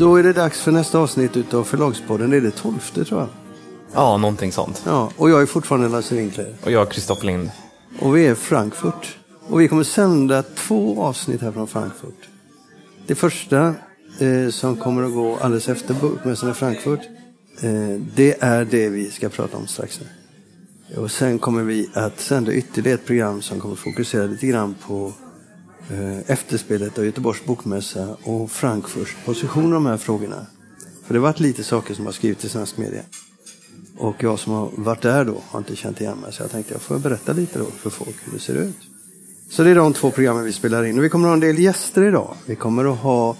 [0.00, 2.30] Då är det dags för nästa avsnitt utav Förlagspodden.
[2.30, 3.28] Det är det tolfte tror jag.
[3.92, 4.82] Ja, någonting sånt.
[4.86, 6.54] Ja, och jag är fortfarande Lasse Winkler.
[6.64, 7.50] Och jag, Kristoffer Lind.
[8.00, 9.18] Och vi är Frankfurt.
[9.48, 12.28] Och vi kommer sända två avsnitt här från Frankfurt.
[13.06, 13.74] Det första
[14.18, 17.00] eh, som kommer att gå alldeles efter bokmässan i Frankfurt.
[17.60, 20.00] Eh, det är det vi ska prata om strax.
[20.96, 25.12] Och sen kommer vi att sända ytterligare ett program som kommer fokusera lite grann på
[25.92, 30.46] Eh, efterspelet av Göteborgs bokmässa och Frankfurts position i de här frågorna.
[31.06, 33.02] För det har varit lite saker som har skrivits i svensk media.
[33.96, 36.32] Och jag som har varit där då har inte känt igen mig.
[36.32, 38.76] Så jag tänkte jag får berätta lite då för folk hur det ser ut.
[39.50, 40.98] Så det är de två programmen vi spelar in.
[40.98, 42.34] Och vi kommer att ha en del gäster idag.
[42.46, 43.36] Vi kommer att ha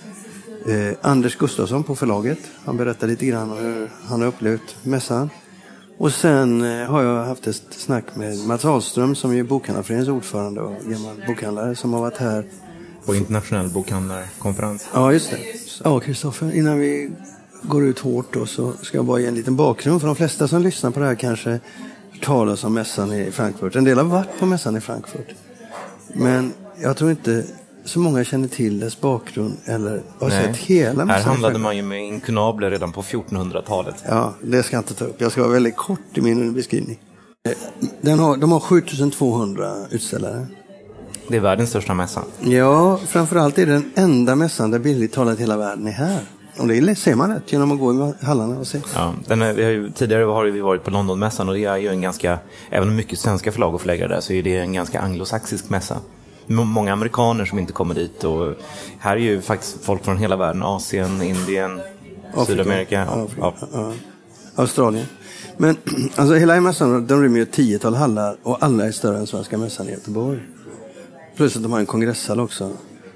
[0.67, 2.39] eh, Anders Gustafsson på förlaget.
[2.65, 5.31] Han berättar lite grann om hur han har upplevt mässan.
[6.01, 10.61] Och sen eh, har jag haft ett snack med Mats Ahlström som är Bokhandlarföreningens ordförande
[10.61, 12.45] och gammal bokhandlare som har varit här.
[13.05, 14.89] På internationell bokhandlarkonferens.
[14.95, 15.39] Ja, just det.
[15.84, 17.11] Ja, Kristoffer, innan vi
[17.62, 20.01] går ut hårt då så ska jag bara ge en liten bakgrund.
[20.01, 21.61] För de flesta som lyssnar på det här kanske
[22.23, 23.77] talas om mässan i Frankfurt.
[23.77, 25.35] En del har varit på mässan i Frankfurt.
[26.14, 27.45] Men jag tror inte
[27.84, 30.45] så många känner till dess bakgrund eller har Nej.
[30.45, 31.05] sett hela.
[31.05, 34.05] Här handlade man ju med inkunabler redan på 1400-talet.
[34.09, 35.20] Ja, det ska jag inte ta upp.
[35.20, 36.98] Jag ska vara väldigt kort i min beskrivning.
[38.01, 40.47] Den har, de har 7200 utställare.
[41.28, 42.23] Det är världens största mässa.
[42.41, 46.20] Ja, framförallt är det den enda mässan där billigt talat hela världen är här.
[46.58, 48.81] Och det ser man rätt genom att gå i hallarna och se.
[48.95, 51.77] Ja, den är, vi har ju, tidigare har vi varit på Londonmässan och det är
[51.77, 52.39] ju en ganska,
[52.70, 55.97] även om mycket svenska förlag och förläggare där, så är det en ganska anglosaxisk mässa.
[56.51, 58.55] Många amerikaner som inte kommer dit och
[58.98, 61.81] här är ju faktiskt folk från hela världen, Asien, Indien,
[62.47, 62.95] Sydamerika.
[62.95, 63.69] Ja, Afrika, ja.
[63.73, 63.92] ja.
[64.55, 65.07] Australien.
[65.57, 65.77] Men
[66.17, 69.58] alltså hela mässan den rymmer ju ett tiotal hallar och alla är större än Svenska
[69.58, 70.41] mässan i Göteborg.
[71.36, 72.73] Plus att de har en kongresshall också.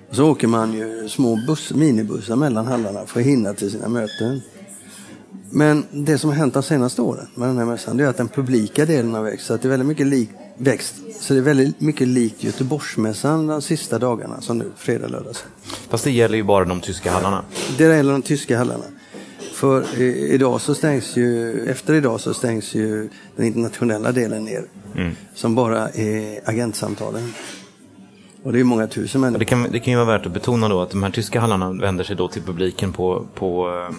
[0.08, 3.88] Och så åker man ju små buss, minibussar mellan hallarna för att hinna till sina
[3.88, 4.41] möten.
[5.50, 8.16] Men det som har hänt de senaste åren med den här mässan det är att
[8.16, 9.47] den publika delen har växt.
[9.47, 10.94] Så att det är väldigt mycket lik, växt.
[11.20, 15.34] Så det är väldigt mycket likt Göteborgsmässan de sista dagarna som nu, fredag, lördag.
[15.88, 17.44] Fast det gäller ju bara de tyska hallarna.
[17.78, 18.84] Det gäller de tyska hallarna.
[19.53, 24.64] För idag så stängs ju, efter idag så stängs ju den internationella delen ner.
[25.34, 27.34] Som bara är agentsamtalen.
[28.43, 29.44] Och det är många tusen Och det, människor.
[29.44, 32.04] kan, det kan ju vara värt att betona då att de här tyska hallarna vänder
[32.04, 33.97] sig då till publiken på, på eh,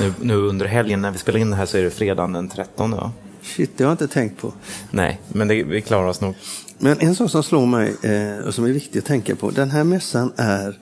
[0.00, 2.48] nu, nu under helgen när vi spelar in det här så är det fredagen den
[2.48, 3.12] 13 va?
[3.48, 4.52] Shit, det har jag inte tänkt på.
[4.90, 6.34] Nej, men det, vi klarar oss nog.
[6.78, 9.50] Men en sak som slår mig eh, och som är viktig att tänka på.
[9.50, 10.78] Den här mässan är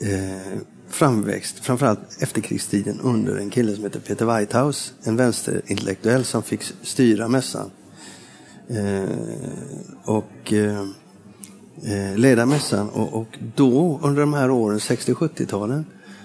[0.00, 0.58] eh,
[0.88, 4.92] framväxt, framförallt efterkrigstiden, under en kille som heter Peter Whitehouse.
[5.02, 7.70] En vänsterintellektuell som fick styra mässan.
[8.68, 9.10] Eh,
[10.04, 10.80] och eh,
[11.82, 12.88] eh, leda mässan.
[12.88, 15.84] Och, och då, under de här åren, 60-70-talen,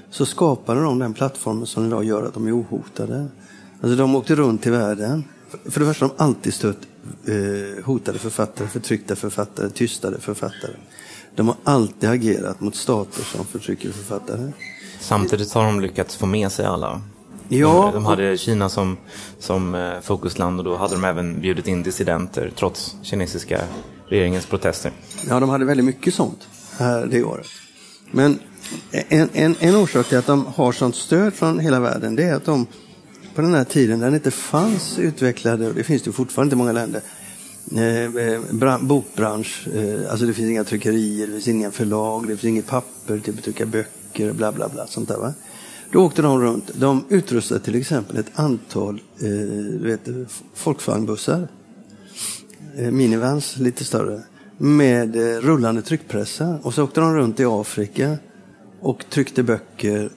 [0.09, 3.27] så skapade de den plattformen som idag gör att de är ohotade.
[3.81, 5.23] Alltså de åkte runt i världen.
[5.69, 6.77] För- det första har de alltid stött
[7.27, 10.71] eh, hotade författare, förtryckta författare, tystade författare.
[11.35, 14.51] De har alltid agerat mot stater som förtrycker författare.
[14.99, 17.01] Samtidigt har de lyckats få med sig alla.
[17.47, 18.97] Ja, de, de hade Kina som,
[19.39, 23.61] som eh, fokusland och då hade de även bjudit in dissidenter trots kinesiska
[24.07, 24.91] regeringens protester.
[25.29, 27.47] Ja, de hade väldigt mycket sånt här det året.
[28.11, 28.39] Men
[28.91, 32.35] en, en, en orsak till att de har sånt stöd från hela världen det är
[32.35, 32.67] att de
[33.35, 36.55] på den här tiden när det inte fanns utvecklade, och det finns det fortfarande inte
[36.55, 37.01] i många länder,
[37.75, 42.43] eh, eh bokbransch, eh, alltså det finns inga tryckerier, det finns inga förlag, det finns
[42.43, 45.33] inget papper till att trycka böcker, bla bla bla, sånt där va.
[45.91, 50.07] Då åkte de runt, de utrustade till exempel ett antal eh, vet,
[50.53, 51.47] folkvagnbussar
[52.77, 54.21] eh, minivans, lite större,
[54.57, 56.59] med eh, rullande tryckpressar.
[56.63, 58.17] Och så åkte de runt i Afrika
[58.81, 60.09] och tryckte böcker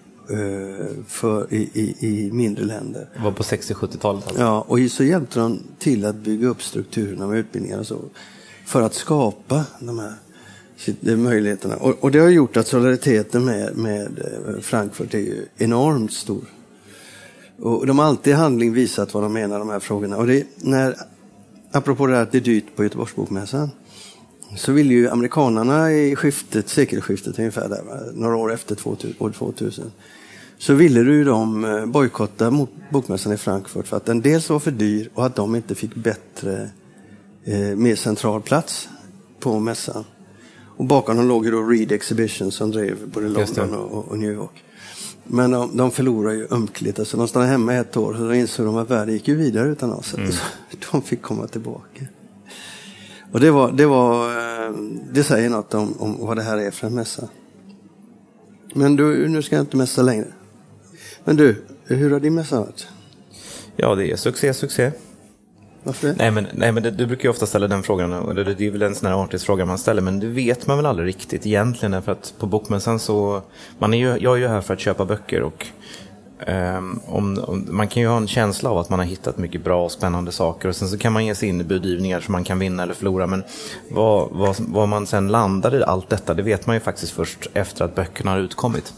[1.06, 3.08] för, i, i, i mindre länder.
[3.16, 4.40] Det var på 60-70-talet alltså.
[4.40, 7.98] Ja, och så hjälpte de till att bygga upp strukturerna med utbildningar och så.
[8.64, 10.14] För att skapa de här
[11.00, 11.76] de möjligheterna.
[11.76, 16.44] Och, och det har gjort att solidariteten med, med eh, Frankfurt är ju enormt stor.
[17.58, 20.16] Och de har alltid i handling visat vad de menar de här frågorna.
[20.16, 20.96] Och det, när,
[21.72, 23.70] apropå det här att det är dyrt på Göteborgsbokmässan.
[24.56, 29.92] Så vill ju amerikanarna i skiftet, sekelskiftet ungefär, där, några år efter 2000, år 2000.
[30.58, 34.70] Så ville ju de eh, bojkotta bokmässan i Frankfurt för att den dels var för
[34.70, 36.70] dyr och att de inte fick bättre,
[37.44, 38.88] eh, mer central plats
[39.40, 40.04] på mässan.
[40.76, 43.28] Och bakom dem låg ju då Reed Exhibition som drev både.
[43.28, 44.64] London och, och New York.
[45.24, 46.98] Men de, de förlorade ju ömkligt.
[46.98, 49.68] Alltså de stannade hemma ett år och då insåg de att världen gick ju vidare
[49.68, 50.14] utan oss.
[50.14, 50.32] Mm.
[50.32, 50.38] Så
[50.92, 52.04] de fick komma tillbaka.
[53.32, 54.72] Och det, var, det, var, eh,
[55.12, 57.28] det säger något om, om vad det här är för en mässa.
[58.74, 60.26] Men du, nu ska jag inte mässa längre.
[61.24, 62.88] Men du, hur har din mässa varit?
[63.76, 64.92] Ja, det är succé, succé.
[65.82, 66.14] Varför det?
[66.18, 68.66] Nej, men, nej, men det, du brukar ju ofta ställa den frågan, och det, det
[68.66, 71.46] är väl en sån här artighetsfråga man ställer, men det vet man väl aldrig riktigt
[71.46, 73.42] egentligen, för att på Bokmässan så,
[73.78, 75.66] man är ju, jag är ju här för att köpa böcker och
[76.46, 79.64] Um, om, om, man kan ju ha en känsla av att man har hittat mycket
[79.64, 82.32] bra och spännande saker och sen så kan man ge sig in i budgivningar som
[82.32, 83.26] man kan vinna eller förlora.
[83.26, 83.44] Men
[83.90, 87.48] vad, vad, vad man sen landar i allt detta, det vet man ju faktiskt först
[87.54, 88.94] efter att böckerna har utkommit.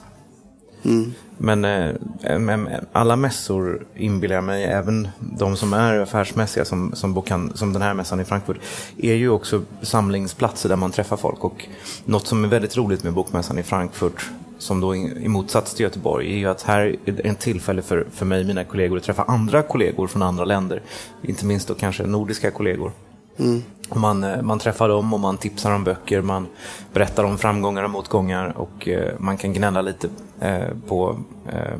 [0.82, 1.12] Mm.
[1.38, 7.52] Men eh, alla mässor inbillar jag mig, även de som är affärsmässiga som, som, bokan,
[7.54, 8.56] som den här mässan i Frankfurt,
[8.96, 11.44] är ju också samlingsplatser där man träffar folk.
[11.44, 11.66] Och
[12.04, 14.30] något som är väldigt roligt med bokmässan i Frankfurt
[14.60, 18.26] som då i motsats till Göteborg, är ju att här är en tillfälle för, för
[18.26, 20.82] mig och mina kollegor att träffa andra kollegor från andra länder.
[21.22, 22.92] Inte minst då kanske nordiska kollegor.
[23.38, 23.62] Mm.
[23.94, 26.46] Man, eh, man träffar dem och man tipsar om böcker, man
[26.92, 30.08] berättar om framgångar och motgångar och eh, man kan gnälla lite
[30.40, 31.18] eh, på
[31.52, 31.78] eh,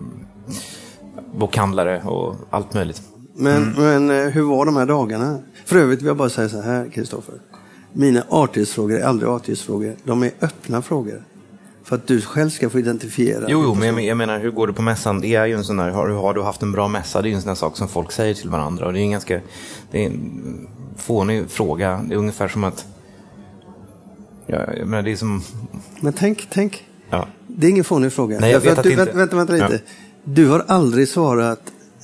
[1.34, 3.02] bokhandlare och allt möjligt.
[3.34, 4.06] Men, mm.
[4.06, 5.38] men eh, hur var de här dagarna?
[5.64, 7.34] För övrigt vill jag bara säga så här, Kristoffer.
[7.92, 11.24] Mina artighetsfrågor är aldrig artighetsfrågor, de är öppna frågor.
[11.90, 13.44] För att du själv ska få identifiera.
[13.48, 15.20] Jo, jo men jag, menar, hur går det på mässan?
[15.20, 17.22] Det är ju en sån där, har, har du haft en bra mässa?
[17.22, 18.86] Det är ju en sån där sak som folk säger till varandra.
[18.86, 19.40] Och det är en ganska,
[19.90, 22.04] det är en fånig fråga.
[22.08, 22.86] Det är ungefär som att,
[24.46, 25.42] ja, jag menar, det är som...
[26.00, 26.88] Men tänk, tänk.
[27.10, 27.28] Ja.
[27.46, 28.40] Det är ingen fånig fråga.
[28.40, 29.04] Nej, jag vet att du, inte...
[29.04, 29.72] Vänta, vänta lite.
[29.72, 29.78] Ja.
[30.24, 31.62] Du har aldrig svarat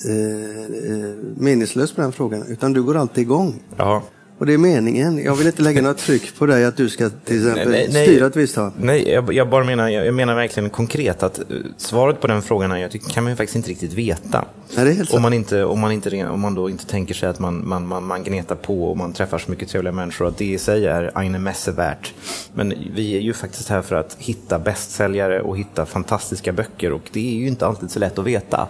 [0.08, 3.62] eh, eh, meningslöst på den frågan, utan du går alltid igång.
[3.76, 4.02] Ja.
[4.38, 5.18] Och det är meningen.
[5.24, 8.06] Jag vill inte lägga något tryck på dig att du ska till exempel nej, nej,
[8.06, 8.70] styra ett visst håll.
[8.80, 12.72] Nej, jag, jag, bara menar, jag, menar verkligen konkret att uh, svaret på den frågan
[12.72, 14.44] är, jag tycker, kan man ju faktiskt inte riktigt veta.
[14.76, 17.14] Nej, det är helt om, man inte, om, man inte, om man då inte tänker
[17.14, 20.28] sig att man, man, man, man gnetar på och man träffar så mycket trevliga människor
[20.28, 22.14] att det i sig är eine Messe värt.
[22.54, 27.02] Men vi är ju faktiskt här för att hitta bästsäljare och hitta fantastiska böcker och
[27.12, 28.68] det är ju inte alltid så lätt att veta.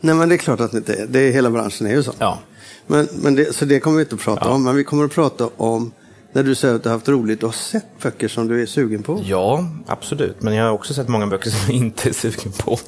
[0.00, 1.06] Nej, men det är klart att det inte är.
[1.06, 2.12] Det är hela branschen är ju så.
[2.18, 2.38] Ja.
[2.86, 4.54] Men, men det, så det kommer vi inte att prata ja.
[4.54, 4.64] om.
[4.64, 5.92] Men vi kommer att prata om
[6.32, 9.02] när du säger att du har haft roligt och sett böcker som du är sugen
[9.02, 9.22] på.
[9.24, 10.42] Ja, absolut.
[10.42, 12.78] Men jag har också sett många böcker som jag inte är sugen på.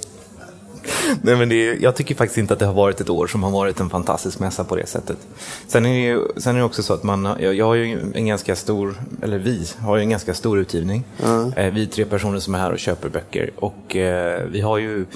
[1.22, 3.50] Nej, men det jag tycker faktiskt inte att det har varit ett år som har
[3.50, 5.16] varit en fantastisk mässa på det sättet.
[5.66, 8.12] Sen är det, ju, sen är det också så att man, jag, jag har ju
[8.14, 11.04] en ganska stor, eller vi har ju en ganska stor utgivning.
[11.25, 11.52] Mm.
[11.52, 13.50] Eh, vi är tre personer som är här och köper böcker.
[13.56, 15.06] Och eh, vi har ju,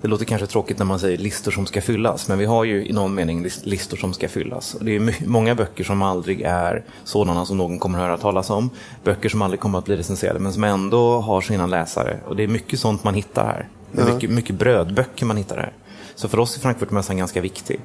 [0.00, 2.86] det låter kanske tråkigt när man säger listor som ska fyllas, men vi har ju
[2.86, 4.74] i någon mening listor som ska fyllas.
[4.74, 8.50] Och det är många böcker som aldrig är sådana som någon kommer att höra talas
[8.50, 8.70] om.
[9.04, 12.18] Böcker som aldrig kommer att bli recenserade, men som ändå har sina läsare.
[12.26, 13.68] Och det är mycket sånt man hittar här.
[13.96, 15.72] Det är mycket, mycket brödböcker man hittar här.
[16.14, 17.80] Så för oss är Frankfurtmässan ganska viktig.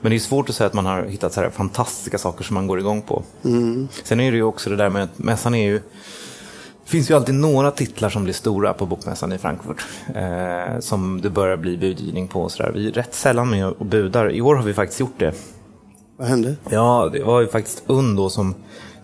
[0.00, 2.54] Men det är svårt att säga att man har hittat så här fantastiska saker som
[2.54, 3.22] man går igång på.
[3.44, 3.88] Mm.
[4.04, 5.80] Sen är det ju också det där med att mässan är ju
[6.86, 9.84] det finns ju alltid några titlar som blir stora på bokmässan i Frankfurt.
[10.14, 12.42] Eh, som det börjar bli budgivning på.
[12.42, 12.72] Och så där.
[12.72, 14.32] Vi är rätt sällan med och budar.
[14.32, 15.34] I år har vi faktiskt gjort det.
[16.16, 16.56] Vad hände?
[16.70, 18.54] Ja, det var ju faktiskt Unn då som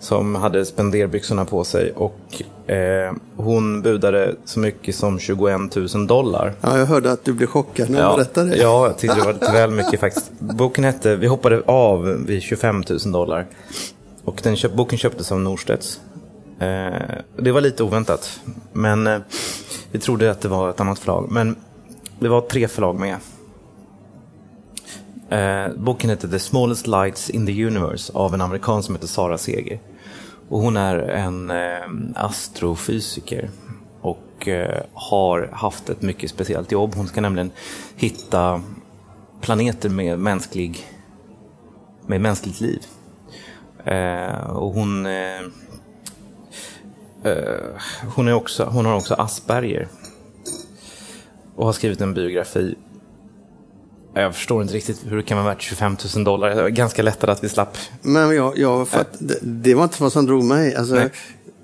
[0.03, 6.55] som hade spenderbyxorna på sig och eh, hon budade så mycket som 21 000 dollar.
[6.61, 9.33] Ja, jag hörde att du blev chockad när ja, berättade Ja, jag tyckte det var
[9.33, 10.31] lite väl mycket faktiskt.
[10.39, 13.47] Boken hette Vi hoppade av vid 25 000 dollar.
[14.25, 16.01] Och den köp, boken köptes av Norstedts.
[16.59, 18.41] Eh, det var lite oväntat,
[18.73, 19.19] men eh,
[19.91, 21.29] vi trodde att det var ett annat förlag.
[21.31, 21.57] Men
[22.19, 23.17] det var tre förlag med.
[25.29, 29.39] Eh, boken heter The Smallest Lights in the Universe av en amerikan som heter Sara
[29.39, 29.81] Seger.
[30.53, 33.51] Och hon är en eh, astrofysiker
[34.01, 36.95] och eh, har haft ett mycket speciellt jobb.
[36.95, 37.51] Hon ska nämligen
[37.97, 38.63] hitta
[39.41, 40.87] planeter med, mänsklig,
[42.07, 42.83] med mänskligt liv.
[43.85, 45.41] Eh, och hon, eh,
[47.25, 47.81] eh
[48.17, 49.89] hon, är också, hon har också Asperger
[51.57, 52.75] och har skrivit en biografi
[54.15, 56.49] jag förstår inte riktigt hur det kan vara värt 25 000 dollar.
[56.49, 57.77] Det var ganska lättare att vi slapp.
[58.03, 60.77] Men jag, jag fatt, det, det, var inte vad som drog mig.
[60.77, 61.09] Alltså,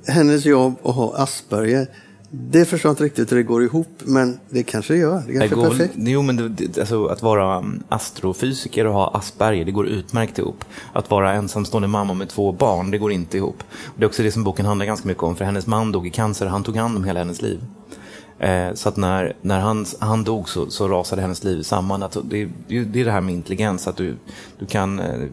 [0.07, 1.87] hennes jobb att ha Asperger.
[2.31, 5.23] Det förstår jag inte riktigt hur det går ihop, men det kanske det gör.
[5.27, 5.95] Det kanske det går, är perfekt.
[5.97, 10.65] Jo, men det, alltså, att vara um, astrofysiker och ha Asperger, det går utmärkt ihop.
[10.93, 13.63] Att vara ensamstående mamma med två barn, det går inte ihop.
[13.97, 16.11] Det är också det som boken handlar ganska mycket om, för hennes man dog i
[16.11, 17.61] cancer, han tog hand om hela hennes liv.
[18.39, 22.03] Eh, så att när, när han, han dog så, så rasade hennes liv samman.
[22.03, 24.17] Att det, det är det här med intelligens, att du,
[24.59, 24.99] du kan...
[24.99, 25.25] Eh,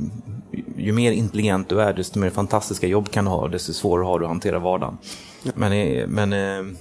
[0.77, 4.19] ju mer intelligent du är, desto mer fantastiska jobb kan du ha, desto svårare har
[4.19, 4.97] du att hantera vardagen.
[5.55, 6.77] Men, eh, men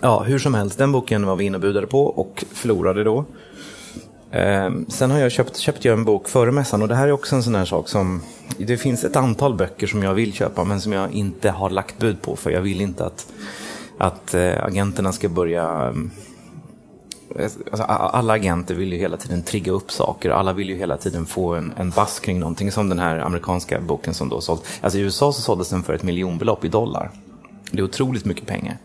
[0.00, 3.24] ja, hur som helst, den boken var vi inne och budade på och förlorade då.
[4.88, 7.36] sen har jag köpt, köpt jag en bok före mässan och det här är också
[7.36, 8.20] en sån här sak som...
[8.58, 11.98] Det finns ett antal böcker som jag vill köpa men som jag inte har lagt
[11.98, 13.26] bud på för jag vill inte att
[13.98, 19.72] att eh, agenterna ska börja eh, eh, alltså, alla agenter vill ju hela tiden trigga
[19.72, 20.30] upp saker.
[20.30, 22.72] Alla vill ju hela tiden få en, en bass kring någonting.
[22.72, 24.64] Som den här amerikanska boken som då sålt.
[24.80, 27.10] Alltså i USA så såldes den för ett miljonbelopp i dollar.
[27.70, 28.76] Det är otroligt mycket pengar.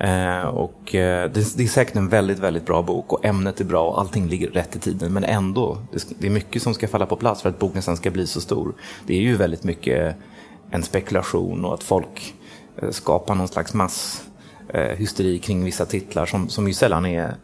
[0.00, 3.64] Eh, och eh, det, det, är säkert en väldigt, väldigt bra bok och ämnet är
[3.64, 5.12] bra och allting ligger rätt i tiden.
[5.12, 7.96] Men ändå, det, det är mycket som ska falla på plats för att boken sen
[7.96, 8.74] ska bli så stor.
[9.06, 10.22] Det är ju väldigt mycket eh,
[10.70, 12.34] en spekulation och att folk
[12.82, 17.34] eh, skapar någon slags masshysteri kring vissa titlar som, som ju sällan är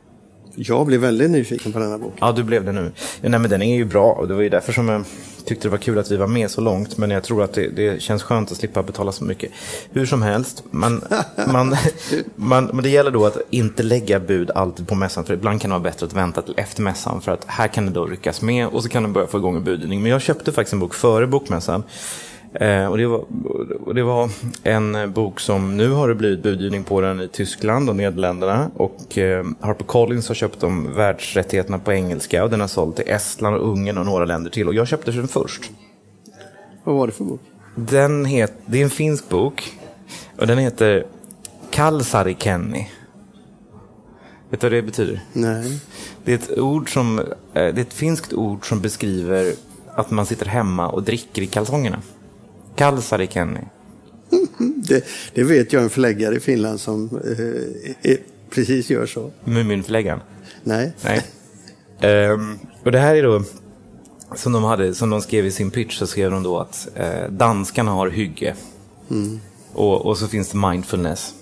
[0.57, 2.19] jag blev väldigt nyfiken på den här boken.
[2.21, 2.93] Ja, du blev det nu.
[3.21, 5.05] Ja, nej, men den är ju bra och det var ju därför som jag
[5.45, 6.99] tyckte det var kul att vi var med så långt.
[6.99, 9.51] Men jag tror att det, det känns skönt att slippa betala så mycket.
[9.91, 11.05] Hur som helst, man,
[11.53, 11.77] man,
[12.35, 15.25] man, men det gäller då att inte lägga bud alltid på mässan.
[15.25, 17.21] För ibland kan det vara bättre att vänta till efter mässan.
[17.21, 19.57] För att här kan det då ryckas med och så kan den börja få igång
[19.57, 20.03] en budgivning.
[20.03, 21.83] Men jag köpte faktiskt en bok före bokmässan.
[22.55, 23.25] Eh, och, det var,
[23.85, 24.31] och det var
[24.63, 28.71] en bok som nu har det blivit budgivning på den i Tyskland och Nederländerna.
[28.77, 33.09] Och eh, Harper Collins har köpt de världsrättigheterna på engelska och den har sålt till
[33.09, 34.69] Estland och Ungern och några länder till.
[34.69, 35.71] Och jag köpte den först.
[36.85, 37.41] Vad var det för bok?
[37.75, 39.73] Den het, det är en finsk bok
[40.39, 41.07] och den heter
[41.71, 42.87] Kalsari Kenny.
[44.51, 45.21] Vet du vad det betyder?
[45.33, 45.81] Nej.
[46.25, 49.53] Det är ett ord som, eh, det är ett finskt ord som beskriver
[49.95, 52.03] att man sitter hemma och dricker i kalsongerna.
[52.77, 53.61] Kalsari Kenny.
[54.77, 57.21] det, det, vet jag en förläggare i Finland som
[58.03, 58.17] eh,
[58.51, 59.31] precis gör så.
[59.45, 60.21] Muminförläggaren?
[60.65, 60.93] Nej.
[61.05, 62.31] Nej.
[62.31, 63.43] um, och det här är då,
[64.35, 67.31] som de, hade, som de skrev i sin pitch, så skrev de då att eh,
[67.31, 68.55] danskarna har hygge.
[69.11, 69.41] Mm.
[69.73, 71.35] Och, och så finns det mindfulness.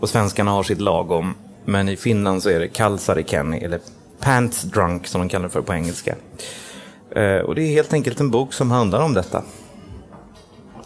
[0.00, 1.34] Och svenskarna har sitt lagom.
[1.64, 3.80] Men i Finland så är det kalsari Kenny, eller
[4.20, 6.14] pants drunk som de kallar det för på engelska.
[7.16, 9.42] Uh, och det är helt enkelt en bok som handlar om detta.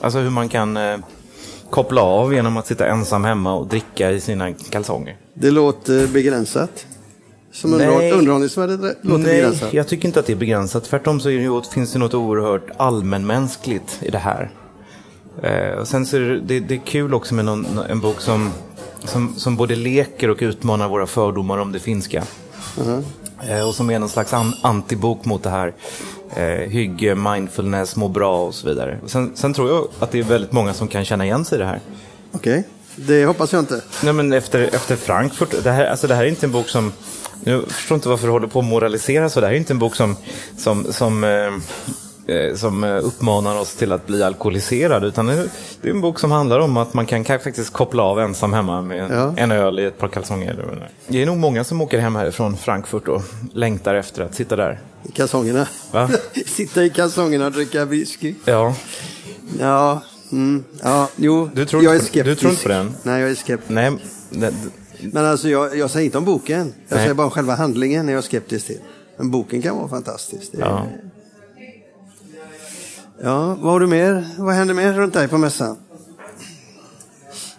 [0.03, 0.99] Alltså hur man kan eh,
[1.71, 5.17] koppla av genom att sitta ensam hemma och dricka i sina kalsonger.
[5.35, 6.87] Det låter begränsat.
[7.53, 9.73] Som underhållningsvärdet låter Nej, begränsat.
[9.73, 10.85] jag tycker inte att det är begränsat.
[10.85, 14.51] Tvärtom så det, finns det något oerhört allmänmänskligt i det här.
[15.43, 18.21] Eh, och sen så är det, det, det, är kul också med någon, en bok
[18.21, 18.51] som,
[19.05, 22.19] som, som både leker och utmanar våra fördomar om det finska.
[22.19, 22.25] Uh
[22.85, 23.03] -huh.
[23.49, 25.73] Eh, och som är någon slags an, antibok mot det här
[26.37, 28.99] eh, hygge, mindfulness, må bra och så vidare.
[29.07, 31.59] Sen, sen, tror jag att det är väldigt många som kan känna igen sig i
[31.59, 31.81] det här.
[32.33, 33.07] Okej, okay.
[33.07, 33.83] det hoppas jag inte.
[34.03, 36.93] Nej, men efter, efter Frankfurt, det här, alltså, det här är inte en bok som
[37.45, 39.41] jag förstår inte varför du håller på att moralisera så.
[39.41, 40.17] Det här är inte en bok som,
[40.57, 41.53] som, som Eh,
[42.55, 45.07] som eh, uppmanar oss till att bli alkoholiserade.
[45.07, 45.33] Utan det
[45.83, 49.11] är en bok som handlar om att man kan faktiskt koppla av ensam hemma med
[49.11, 49.35] ja.
[49.37, 50.89] en öl i ett par kalsonger.
[51.09, 54.81] Det är nog många som åker hem härifrån Frankfurt och längtar efter att sitta där.
[55.09, 55.69] I kalsongerna?
[55.93, 56.11] Va?
[56.47, 58.35] sitta i kalsongerna och dricka whisky?
[58.45, 58.75] Ja.
[59.59, 60.03] Ja,
[60.33, 62.25] mm, ja jo, du tror jag är skeptisk.
[62.25, 62.95] Du tror inte på den?
[63.03, 63.71] Nej, jag är skeptisk.
[63.71, 63.93] Nej,
[64.31, 64.55] det,
[65.01, 66.59] men alltså jag, jag säger inte om boken.
[66.59, 66.99] Jag Nej.
[66.99, 68.79] säger bara om själva handlingen är jag skeptisk till.
[69.17, 70.53] Men boken kan vara fantastisk.
[70.53, 70.87] Det ja.
[73.25, 74.25] Ja, vad har du mer?
[74.39, 75.77] Vad händer mer runt dig på mässan?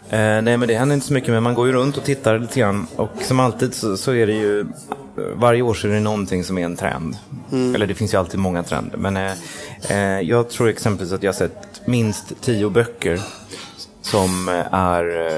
[0.09, 2.39] Eh, nej, men det händer inte så mycket, men man går ju runt och tittar
[2.39, 2.87] lite grann.
[2.95, 4.65] Och som alltid så, så är det ju,
[5.35, 7.17] varje år så är det någonting som är en trend.
[7.51, 7.75] Mm.
[7.75, 8.97] Eller det finns ju alltid många trender.
[8.97, 9.33] Men eh,
[9.89, 13.19] eh, jag tror exempelvis att jag har sett minst tio böcker
[14.01, 15.31] som är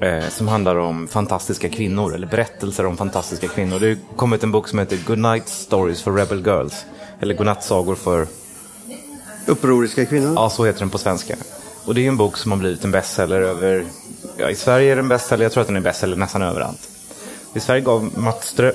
[0.00, 3.80] eh, eh, som handlar om fantastiska kvinnor, eller berättelser om fantastiska kvinnor.
[3.80, 6.84] Det har kommit en bok som heter Good Night Stories for Rebel Girls.
[7.20, 8.26] Eller Godnattsagor för
[9.48, 10.34] Upproriska kvinnan?
[10.34, 11.36] Ja, så heter den på svenska.
[11.84, 13.84] Och det är en bok som har blivit en bestseller över...
[14.36, 16.88] Ja, I Sverige är den bestseller, jag tror att den är bestseller nästan överallt.
[17.54, 18.10] I Sverige gav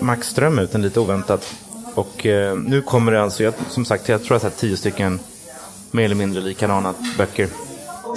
[0.01, 1.53] Max Ström ut den lite oväntat.
[1.95, 4.59] Och eh, nu kommer det alltså, jag, som sagt, jag tror att jag har sett
[4.59, 5.19] tio stycken
[5.91, 7.47] mer eller mindre likadana böcker.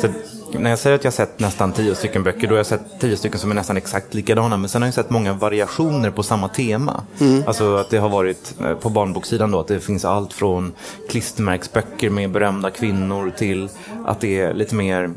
[0.00, 0.08] Så
[0.52, 3.00] när jag säger att jag har sett nästan tio stycken böcker, då har jag sett
[3.00, 4.56] tio stycken som är nästan exakt likadana.
[4.56, 7.02] Men sen har jag sett många variationer på samma tema.
[7.20, 7.42] Mm.
[7.46, 10.72] Alltså att det har varit eh, på barnboksidan då, att det finns allt från
[11.08, 13.68] klistermärksböcker med berömda kvinnor till
[14.04, 15.10] att det är lite mer,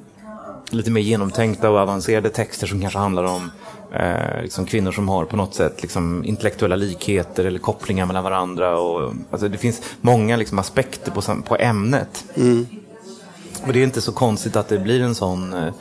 [0.70, 3.52] lite mer genomtänkta och avancerade texter som kanske handlar om
[3.94, 8.80] eh, liksom kvinnor som har på något sätt liksom, intellektuella likheter eller kopplingar mellan varandra.
[8.80, 12.26] Och, alltså, det finns många liksom, aspekter på, på ämnet.
[12.36, 12.66] Mm.
[13.68, 15.74] Och det är inte så konstigt att det blir en sån eh,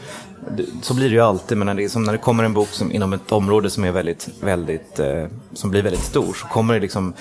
[0.83, 2.93] så blir det ju alltid, men när det, som när det kommer en bok som,
[2.93, 6.81] inom ett område som är väldigt, väldigt, eh, som blir väldigt stor så kommer det
[6.81, 7.15] liksom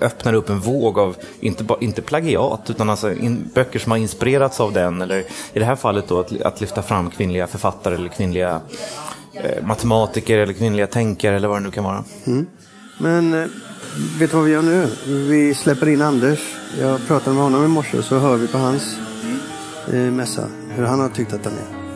[0.00, 4.60] öppnar upp en våg av, inte, inte plagiat, utan alltså in, böcker som har inspirerats
[4.60, 5.02] av den.
[5.02, 5.18] Eller
[5.52, 8.60] i det här fallet då att, att lyfta fram kvinnliga författare eller kvinnliga
[9.32, 12.04] eh, matematiker eller kvinnliga tänkare eller vad det nu kan vara.
[12.26, 12.46] Mm.
[12.98, 13.48] Men eh,
[14.18, 14.88] vet du vad vi gör nu?
[15.06, 16.56] Vi släpper in Anders.
[16.80, 18.96] Jag pratade med honom i morse så hör vi på hans
[19.92, 20.48] eh, mässa.
[20.68, 21.86] Hur han har tyckt att den är.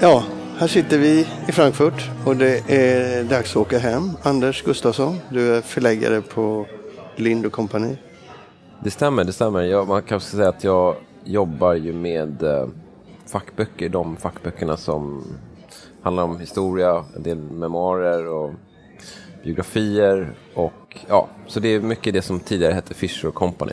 [0.00, 0.24] Ja,
[0.58, 4.10] här sitter vi i Frankfurt och det är dags att åka hem.
[4.22, 6.66] Anders Gustafsson, du är förläggare på
[7.16, 7.96] Lind Company.
[8.84, 9.62] Det stämmer, det stämmer.
[9.62, 12.66] Jag, man kanske ska säga att jag jobbar ju med eh,
[13.26, 15.24] fackböcker, de fackböckerna som
[16.02, 18.50] handlar om historia, en del memoarer och
[19.42, 23.72] biografier och ja, så det är mycket det som tidigare hette Fisher Company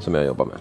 [0.00, 0.58] som jag jobbar med.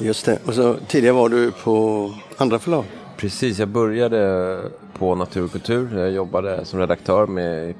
[0.00, 2.84] Just det, och så tidigare var du på andra förlag.
[3.16, 4.60] Precis, jag började
[4.98, 5.98] på Natur och kultur.
[5.98, 7.74] Jag jobbade som redaktör med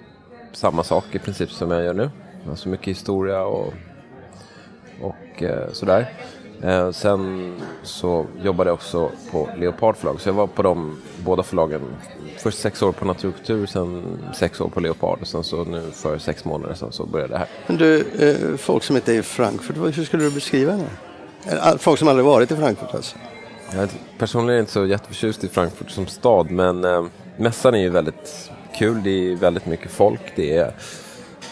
[0.52, 2.11] samma sak i princip som jag gör nu.
[2.50, 3.75] Alltså mycket historia och,
[5.00, 6.12] och eh, sådär.
[6.62, 7.52] Eh, sen
[7.83, 10.21] så jobbade jag också på Leopard förlag.
[10.21, 11.81] Så jag var på de båda förlagen.
[12.38, 15.19] Först sex år på Natur och kultur, sen sex år på Leopard.
[15.21, 17.49] Och sen så nu för sex månader sedan så började det här.
[17.66, 21.78] Men du, eh, folk som inte är i Frankfurt, hur skulle du beskriva det?
[21.78, 23.16] Folk som aldrig varit i Frankfurt alltså?
[23.73, 23.88] Jag är
[24.19, 27.04] personligen inte så jätteförtjust i Frankfurt som stad, men eh,
[27.37, 29.02] mässan är ju väldigt kul.
[29.02, 30.21] Det är väldigt mycket folk.
[30.37, 30.75] Det är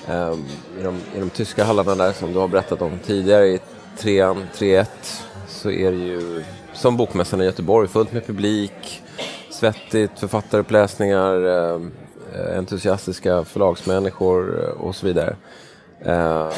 [0.08, 0.34] eh,
[0.80, 3.58] i, de, i de tyska hallarna där som du har berättat om tidigare,
[4.00, 4.86] trean, 3-1,
[5.48, 9.02] så är det ju som bokmässan i Göteborg, fullt med publik,
[9.50, 15.36] svettigt, författaruppläsningar, eh, entusiastiska förlagsmänniskor eh, och så vidare.
[16.00, 16.48] Eh,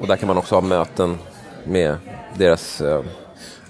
[0.00, 1.18] och där kan man också ha möten
[1.64, 1.96] med
[2.34, 2.82] deras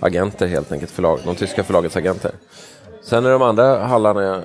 [0.01, 2.33] agenter helt enkelt, förlag, de tyska förlagets agenter.
[3.03, 4.43] Sen i de andra hallarna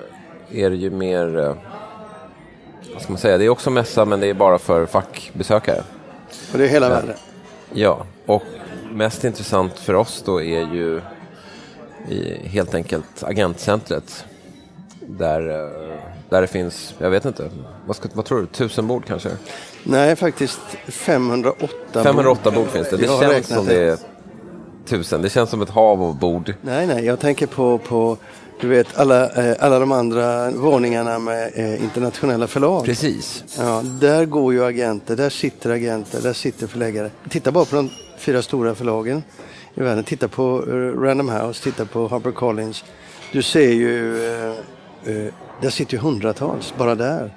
[0.52, 1.56] är det ju mer,
[2.94, 5.84] vad ska man säga, det är också mässa men det är bara för fackbesökare.
[6.52, 7.16] Och det är hela världen?
[7.74, 8.44] Ja, och
[8.92, 11.02] mest intressant för oss då är ju
[12.44, 14.26] helt enkelt agentcentret.
[15.08, 15.98] Där, eh,
[16.30, 17.50] där det finns, jag vet inte,
[17.86, 19.30] vad, ska, vad tror du, tusen bord kanske?
[19.84, 22.98] Nej, faktiskt 508 508 bord, bord finns det.
[22.98, 23.98] Det känns som det är
[24.86, 25.22] tusen.
[25.22, 26.54] Det känns som ett hav av bord.
[26.62, 28.18] Nej, nej, jag tänker på, på
[28.62, 32.86] du vet alla, eh, alla de andra våningarna med eh, internationella förlag.
[32.86, 33.44] Precis.
[33.58, 37.12] Ja, där går ju agenter, där sitter agenter, där sitter förläggare.
[37.30, 39.24] Titta bara på de fyra stora förlagen
[39.76, 40.04] i världen.
[40.04, 42.84] Titta på eh, Random House, titta på Harper Collins.
[43.32, 44.14] Du ser ju,
[45.62, 47.34] där sitter ju hundratals bara där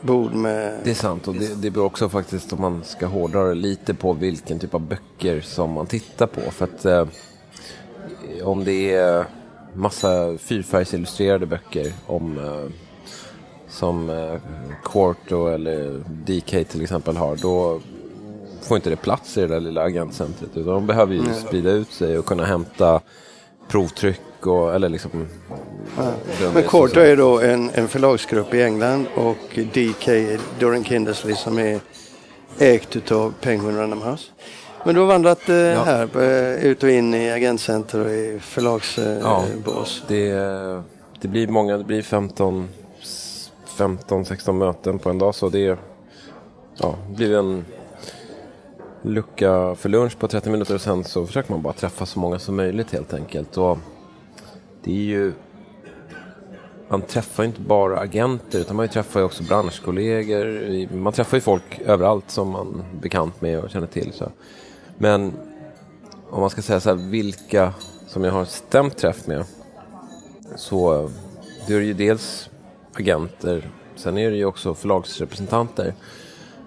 [0.00, 0.80] bord med...
[0.84, 3.94] Det är sant och det, det beror också faktiskt om man ska hårdra det lite
[3.94, 6.40] på vilken typ av böcker som man tittar på.
[6.50, 7.10] För att
[8.42, 9.26] om det är
[9.74, 12.72] massa fyrfärgsillustrerade böcker om eh,
[13.68, 14.34] som eh,
[14.84, 17.80] Quarto eller DK till exempel har, då
[18.62, 20.50] får inte det plats i det där lilla agentcentret.
[20.54, 23.00] Utan de behöver ju sprida ut sig och kunna hämta
[23.68, 25.10] provtryck och, eller liksom...
[25.96, 26.12] Ja.
[26.54, 30.08] Men Quarto är då en, en förlagsgrupp i England och DK,
[30.58, 31.80] Doran Kindersley, som är
[32.58, 34.24] ägt av Penguin Random House.
[34.84, 35.82] Men du har vandrat eh, ja.
[35.84, 40.02] här, eh, ut och in i agentcenter och i förlagsbås.
[40.10, 40.42] Eh, ja,
[40.78, 40.82] det,
[41.20, 42.68] det blir många, det blir 15,
[43.76, 45.78] 15-16 möten på en dag så det,
[46.76, 47.64] ja, det blir en
[49.02, 52.38] lucka för lunch på 30 minuter och sen så försöker man bara träffa så många
[52.38, 53.56] som möjligt helt enkelt.
[53.56, 53.78] Och
[54.82, 55.32] det är ju...
[56.90, 60.88] Man träffar ju inte bara agenter utan man träffar ju också branschkollegor.
[60.96, 64.12] Man träffar ju folk överallt som man är bekant med och känner till.
[64.12, 64.30] Så.
[64.98, 65.32] Men
[66.30, 67.74] om man ska säga så här, vilka
[68.06, 69.44] som jag har stämt träff med
[70.56, 71.10] så
[71.66, 72.50] det är ju dels
[72.92, 75.94] agenter, sen är det ju också förlagsrepresentanter.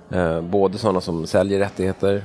[0.10, 2.24] Eh, både sådana som säljer rättigheter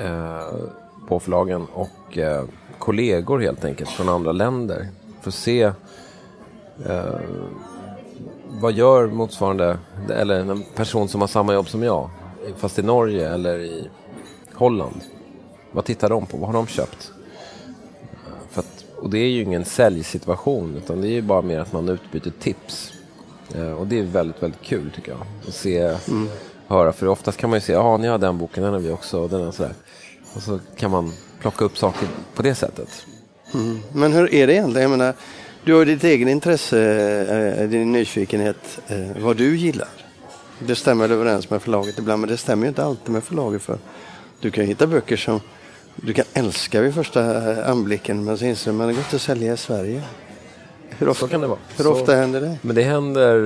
[0.00, 0.68] eh,
[1.08, 2.44] på förlagen och eh,
[2.78, 4.88] kollegor helt enkelt från andra länder.
[5.20, 5.72] För att se
[6.86, 7.20] eh,
[8.48, 9.78] vad gör motsvarande,
[10.10, 12.10] eller en person som har samma jobb som jag,
[12.56, 13.88] fast i Norge eller i
[14.54, 15.00] Holland.
[15.72, 16.36] Vad tittar de på?
[16.36, 17.12] Vad har de köpt?
[18.50, 21.72] För att, och det är ju ingen säljsituation utan det är ju bara mer att
[21.72, 22.92] man utbyter tips.
[23.54, 25.20] Eh, och det är väldigt, väldigt kul tycker jag.
[25.48, 26.28] Att se, mm.
[26.66, 26.92] höra.
[26.92, 29.20] För oftast kan man ju se, ja ni har den boken, den har vi också.
[29.20, 29.74] Och, den är sådär.
[30.34, 33.06] och så kan man plocka upp saker på det sättet.
[33.54, 33.78] Mm.
[33.92, 34.90] Men hur är det egentligen?
[34.90, 35.14] Jag menar,
[35.64, 36.78] du har ditt egen intresse,
[37.58, 39.88] eh, din nyfikenhet, eh, vad du gillar.
[40.58, 43.62] Det stämmer överens med förlaget ibland, men det stämmer ju inte alltid med förlaget.
[43.62, 43.78] för
[44.40, 45.40] Du kan hitta böcker som
[45.96, 49.16] du kan älska vid första eh, anblicken, men så inser du att det går inte
[49.16, 50.02] att sälja i Sverige.
[50.88, 51.58] Hur ofta, så kan det vara.
[51.76, 52.58] Hur så, ofta händer det?
[52.62, 53.38] Men det händer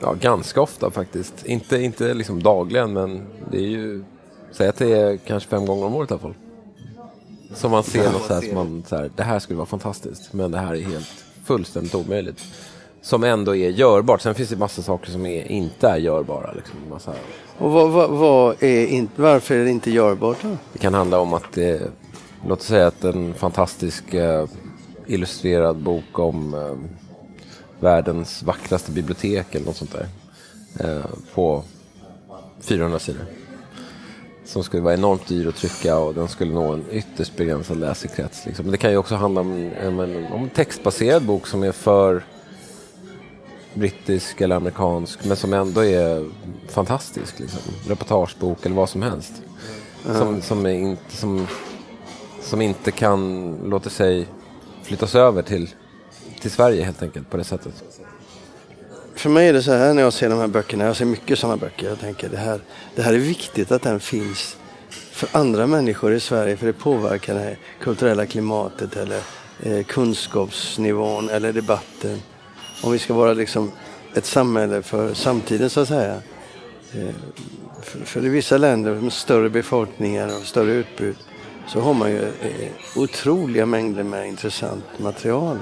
[0.00, 1.46] ja, ganska ofta faktiskt.
[1.46, 4.04] Inte, inte liksom dagligen, men det är ju,
[4.52, 6.34] säg att det är kanske fem gånger om året i alla fall.
[7.54, 10.32] Som man ser något så här som man, så här, det här skulle vara fantastiskt,
[10.32, 12.44] men det här är helt fullständigt omöjligt.
[13.02, 14.20] Som ändå är görbart.
[14.20, 16.52] Sen finns det massa saker som är, inte är görbara.
[16.52, 17.14] Liksom, massa...
[17.58, 20.56] Och vad, vad, vad är in, varför är det inte görbart då?
[20.72, 21.82] Det kan handla om att det,
[22.48, 24.46] låt oss säga att en fantastisk eh,
[25.06, 26.76] illustrerad bok om eh,
[27.80, 30.06] världens vackraste bibliotek eller något sånt där.
[30.78, 31.62] Eh, på
[32.60, 33.22] 400 sidor.
[34.44, 38.46] Som skulle vara enormt dyr att trycka och den skulle nå en ytterst begränsad läsekrets.
[38.46, 38.64] Liksom.
[38.64, 41.72] Men det kan ju också handla om, om, en, om en textbaserad bok som är
[41.72, 42.24] för
[43.74, 46.30] brittisk eller amerikansk men som ändå är
[46.68, 47.38] fantastisk.
[47.38, 47.60] Liksom.
[47.88, 49.32] Reportagebok eller vad som helst.
[50.04, 51.46] Som, som, är inte, som,
[52.42, 54.26] som inte kan låta sig
[54.82, 55.70] flyttas över till,
[56.40, 57.84] till Sverige helt enkelt på det sättet.
[59.14, 61.38] För mig är det så här när jag ser de här böckerna, jag ser mycket
[61.38, 62.60] sådana böcker, jag tänker det här,
[62.94, 64.56] det här är viktigt att den finns
[65.12, 69.20] för andra människor i Sverige för det påverkar det kulturella klimatet eller
[69.62, 72.22] eh, kunskapsnivån eller debatten.
[72.82, 73.72] Om vi ska vara liksom
[74.14, 76.22] ett samhälle för samtiden så att säga.
[76.94, 77.14] Eh,
[77.82, 81.16] för, för i vissa länder med större befolkningar och större utbud
[81.68, 85.58] så har man ju eh, otroliga mängder med intressant material.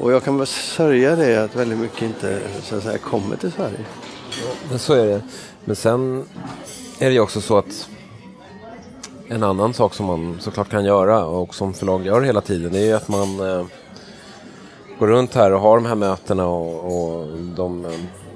[0.00, 3.52] Och jag kan bara sörja det att väldigt mycket inte så att säga, kommer till
[3.52, 3.84] Sverige.
[4.70, 5.22] Men så är det.
[5.64, 6.24] Men sen
[6.98, 7.88] är det ju också så att
[9.28, 12.78] en annan sak som man såklart kan göra och som förlag gör hela tiden det
[12.78, 13.66] är ju att man eh,
[14.98, 17.90] går runt här och har de här mötena och, och de eh,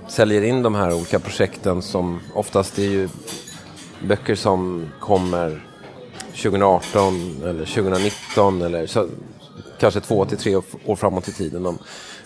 [0.08, 3.08] säljer in de här olika projekten som oftast är ju
[4.08, 5.66] böcker som kommer
[6.30, 9.08] 2018 eller 2019 eller så,
[9.78, 11.62] kanske två till tre år framåt i tiden.
[11.62, 11.78] De,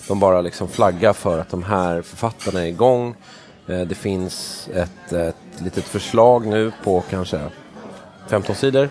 [0.09, 3.15] de bara liksom flaggar för att de här författarna är igång.
[3.67, 7.41] Eh, det finns ett, ett litet förslag nu på kanske
[8.29, 8.91] 15 sidor.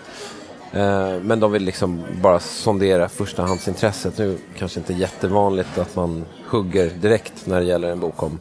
[0.72, 4.18] Eh, men de vill liksom bara sondera förstahandsintresset.
[4.18, 8.40] Nu kanske inte jättevanligt att man hugger direkt när det gäller en bok om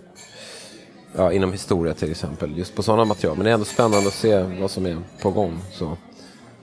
[1.16, 2.58] ja, inom historia till exempel.
[2.58, 3.38] Just på sådana material.
[3.38, 5.60] Men det är ändå spännande att se vad som är på gång.
[5.72, 5.98] Så.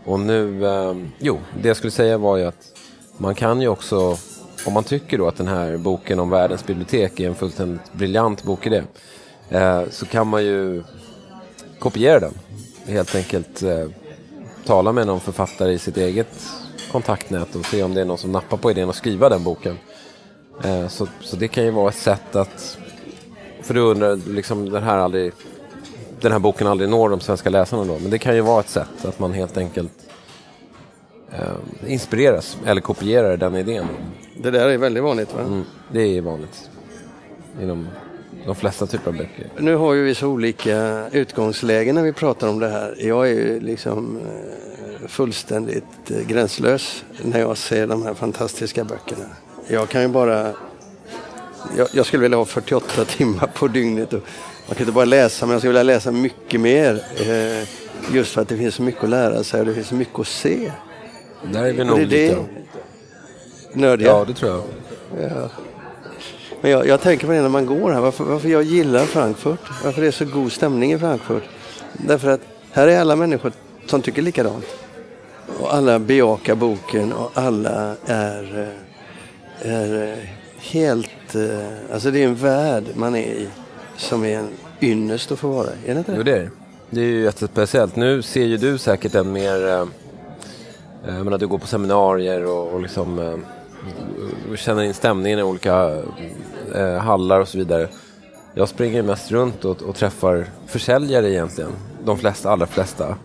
[0.04, 2.74] Och nu, eh, jo, det jag skulle säga var ju att
[3.18, 4.16] man kan ju också,
[4.66, 8.42] om man tycker då att den här boken om världens bibliotek är en fullständigt briljant
[8.42, 8.82] bokidé,
[9.48, 10.82] eh, så kan man ju
[11.78, 12.34] kopiera den.
[12.86, 13.86] Helt enkelt eh,
[14.64, 16.42] tala med någon författare i sitt eget
[16.92, 19.78] kontaktnät och se om det är någon som nappar på idén att skriva den boken.
[20.64, 22.78] Eh, så, så det kan ju vara ett sätt att,
[23.62, 25.32] för du undrar, liksom den här aldrig
[26.20, 27.98] den här boken aldrig når de svenska läsarna då.
[27.98, 29.92] Men det kan ju vara ett sätt att man helt enkelt
[31.38, 33.86] eh, inspireras eller kopierar den idén.
[34.36, 35.40] Det där är väldigt vanligt va?
[35.40, 36.70] Mm, det är vanligt
[37.62, 37.88] inom
[38.46, 39.46] de flesta typer av böcker.
[39.58, 42.96] Nu har ju vi så olika utgångslägen när vi pratar om det här.
[42.98, 49.24] Jag är ju liksom eh, fullständigt eh, gränslös när jag ser de här fantastiska böckerna.
[49.68, 50.52] Jag kan ju bara...
[51.76, 54.12] Jag, jag skulle vilja ha 48 timmar på dygnet.
[54.12, 54.20] Och
[54.66, 57.04] man kan inte bara läsa, men jag skulle vilja läsa mycket mer.
[57.20, 57.68] Eh,
[58.14, 60.18] just för att det finns så mycket att lära sig och det finns så mycket
[60.18, 60.72] att se.
[61.52, 62.44] Där är vi nog det är det lite.
[63.72, 64.08] nördiga.
[64.08, 64.62] Ja, det tror jag.
[65.30, 65.48] Ja.
[66.60, 69.60] Men jag, jag tänker på det när man går här, varför, varför jag gillar Frankfurt.
[69.84, 71.42] Varför det är så god stämning i Frankfurt.
[71.92, 72.40] Därför att
[72.72, 73.52] här är alla människor
[73.86, 74.64] som tycker likadant.
[75.60, 78.72] Och alla bejakar boken och alla är,
[79.62, 80.18] eh, är eh,
[80.60, 81.34] helt...
[81.34, 83.48] eh, Alltså det är en värld man är i
[83.96, 84.48] som är en
[84.80, 85.90] ynnest att få vara i.
[85.90, 86.32] Är det inte Jo, det?
[86.32, 86.50] det är det.
[86.90, 87.96] Det är ju jättespeciellt.
[87.96, 89.86] Nu ser ju du säkert en mer...
[91.08, 93.36] Eh, Jag menar, du går på seminarier och, och liksom eh,
[94.50, 96.02] och känner in stämningen i olika
[96.74, 97.88] eh, hallar och så vidare.
[98.54, 101.70] Jag springer mest runt och, och träffar försäljare egentligen.
[102.04, 103.16] De flesta, allra flesta.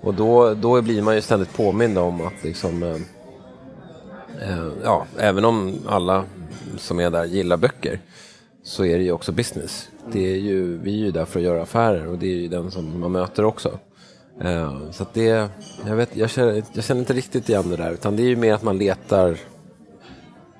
[0.00, 2.82] Och då, då blir man ju ständigt påmind om att liksom...
[2.82, 2.96] Eh,
[4.50, 6.24] eh, ja, även om alla
[6.76, 8.00] som är där gillar böcker
[8.62, 9.88] så är det ju också business.
[10.12, 12.48] Det är ju, vi är ju där för att göra affärer och det är ju
[12.48, 13.78] den som man möter också.
[14.44, 15.50] Uh, så att det,
[15.86, 18.36] jag, vet, jag, känner, jag känner inte riktigt igen det där utan det är ju
[18.36, 19.38] mer att man letar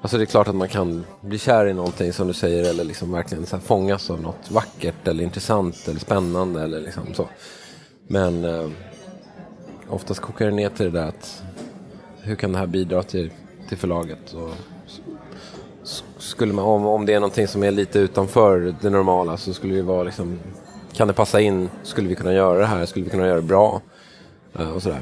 [0.00, 2.84] Alltså det är klart att man kan bli kär i någonting som du säger eller
[2.84, 7.28] liksom verkligen så här fångas av något vackert eller intressant eller spännande eller liksom så.
[8.06, 8.70] Men uh,
[9.88, 11.42] oftast kokar det ner till det där att
[12.20, 13.32] hur kan det här bidra till,
[13.68, 14.32] till förlaget?
[14.32, 14.54] Och,
[16.18, 19.74] skulle man, om, om det är någonting som är lite utanför det normala så skulle
[19.74, 20.38] det vara liksom,
[20.98, 21.70] kan det passa in?
[21.82, 22.86] Skulle vi kunna göra det här?
[22.86, 23.80] Skulle vi kunna göra det bra?
[24.58, 25.00] Eh, och sådär.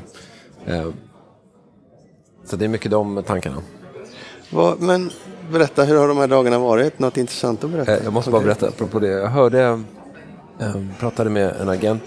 [0.66, 0.88] Eh,
[2.44, 3.56] så det är mycket de tankarna.
[4.50, 5.10] Vad- Men
[5.52, 6.98] berätta, hur har de här dagarna varit?
[6.98, 7.96] Något intressant att berätta?
[7.96, 9.08] Eh, Jag måste bara berätta apropå det.
[9.08, 9.82] Jag hörde,
[10.60, 12.02] eh, pratade med en agent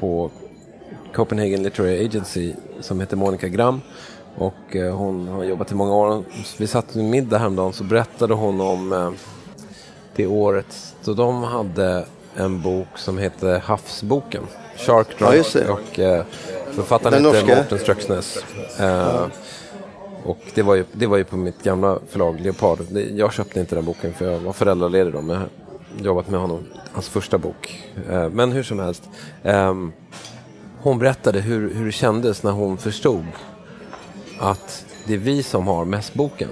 [0.00, 0.30] på
[1.14, 3.80] Copenhagen Literary Agency som heter Monica Gram.
[4.36, 6.24] Och hon har jobbat i många år.
[6.58, 9.14] Vi satt en middag häromdagen så berättade hon om
[10.16, 12.04] det året då de hade
[12.38, 14.42] en bok som hette Havsboken.
[14.76, 15.68] Shark Ja, just det.
[15.68, 16.24] och eh,
[16.72, 17.56] författaren Den hette norska.
[17.62, 18.38] Morten Ströksnäs.
[18.80, 19.26] Eh,
[20.24, 22.78] Och det var, ju, det var ju på mitt gamla förlag Leopard.
[23.14, 25.20] Jag köpte inte den boken för jag var föräldraledig då.
[25.20, 27.82] Men jag har jobbat med honom, hans första bok.
[28.10, 29.02] Eh, Men hur som helst.
[29.42, 29.92] ehm,
[30.82, 33.24] Hon berättade hur, hur det kändes när hon förstod
[34.40, 36.48] att det är vi som har mässboken.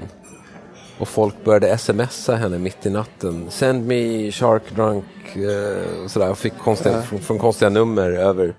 [0.99, 3.47] Och folk började smsa henne mitt i natten.
[3.51, 5.05] Send me shark drunk.
[5.37, 6.31] Eh, och sådär.
[6.31, 8.55] Och fick konstiga, från, från konstiga nummer över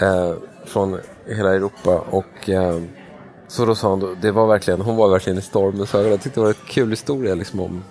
[0.00, 0.32] eh,
[0.64, 2.04] från hela Europa.
[2.10, 2.80] Och eh,
[3.48, 6.10] så då sa hon, det var verkligen, hon var verkligen i stormens ögon.
[6.10, 7.84] Jag tyckte det var en kul historia liksom om,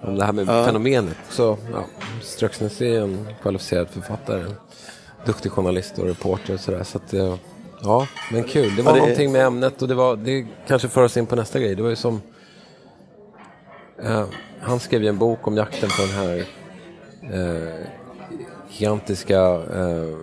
[0.00, 1.16] om det här med fenomenet.
[1.30, 1.84] Så ja,
[2.22, 4.44] Ströksnäs är en kvalificerad författare.
[5.26, 6.84] Duktig journalist och reporter och sådär.
[6.84, 7.34] Så att, eh,
[7.82, 8.76] ja, men kul.
[8.76, 11.26] Det var Ja, det någonting med ämnet och det, var, det kanske för oss in
[11.26, 11.74] på nästa grej.
[11.74, 12.20] Det var ju som
[14.02, 14.24] Eh,
[14.60, 16.46] han skrev ju en bok om jakten på den här
[17.32, 17.86] eh,
[18.70, 19.40] gigantiska
[19.74, 20.16] eh,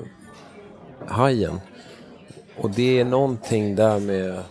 [1.07, 1.61] hajen.
[2.57, 4.43] Och det är någonting där med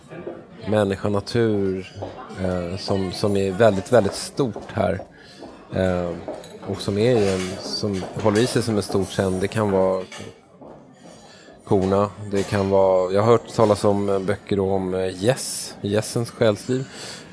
[0.67, 1.93] människa och natur
[2.41, 4.99] eh, som, som är väldigt, väldigt stort här.
[5.75, 6.11] Eh,
[6.67, 9.41] och som är en, som håller i sig som en stort trend.
[9.41, 10.03] Det kan vara
[11.63, 12.09] korna.
[12.31, 16.85] Det kan vara, jag har hört talas om eh, böcker om gäss, gäss, gässens själsliv.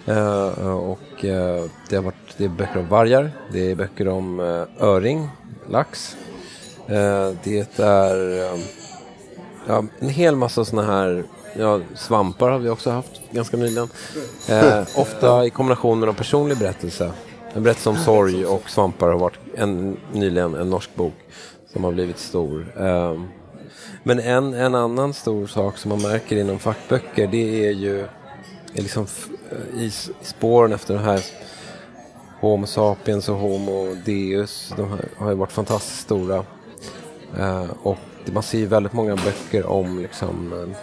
[0.06, 4.08] Eh, eh, och eh, det, har varit, det är böcker om vargar, det är böcker
[4.08, 4.40] om
[4.80, 5.28] öring,
[5.70, 6.16] lax.
[7.42, 8.14] Det är
[9.66, 11.24] ja, en hel massa sådana här
[11.56, 13.88] ja, svampar har vi också haft ganska nyligen.
[14.48, 17.12] Eh, ofta i kombination med en personlig berättelse.
[17.54, 21.14] En berättelse om sorg och svampar har varit en, nyligen en norsk bok
[21.72, 22.66] som har blivit stor.
[22.78, 23.20] Eh,
[24.02, 28.06] men en, en annan stor sak som man märker inom fackböcker det är ju
[28.74, 29.06] är liksom
[29.76, 29.90] i
[30.22, 31.20] spåren efter den här
[32.40, 34.72] Homo sapiens och Homo deus.
[34.76, 36.44] De har ju varit fantastiskt stora.
[37.38, 37.98] Eh, och
[38.32, 40.76] man ser ju väldigt många böcker om liksom eh,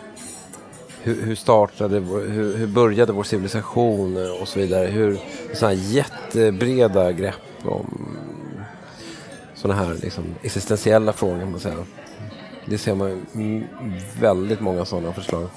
[1.01, 4.87] hur, hur startade, vår- hur, hur började vår civilisation och så vidare.
[4.87, 5.19] Hur
[5.53, 8.17] sådana här jättebreda grepp om
[9.55, 11.85] sådana här liksom existentiella frågor kan man säga.
[12.65, 13.63] Det ser man ju
[14.19, 15.47] väldigt många sådana förslag.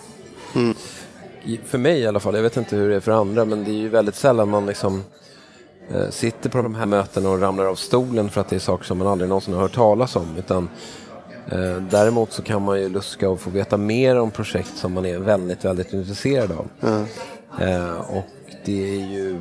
[0.55, 0.75] Mm
[1.65, 3.71] för mig i alla fall, jag vet inte hur det är för andra, men det
[3.71, 5.05] är ju väldigt sällan man liksom
[5.91, 8.85] eh, sitter på de här mötena och ramlar av stolen för att det är saker
[8.85, 10.37] som man aldrig någonsin har hört talas om.
[10.39, 10.69] Utan,
[11.49, 15.07] eh, däremot så kan man ju luska och få veta mer om projekt som man
[15.07, 16.69] är väldigt, väldigt intresserad av.
[17.61, 18.27] Eh, och
[18.65, 19.39] det är ju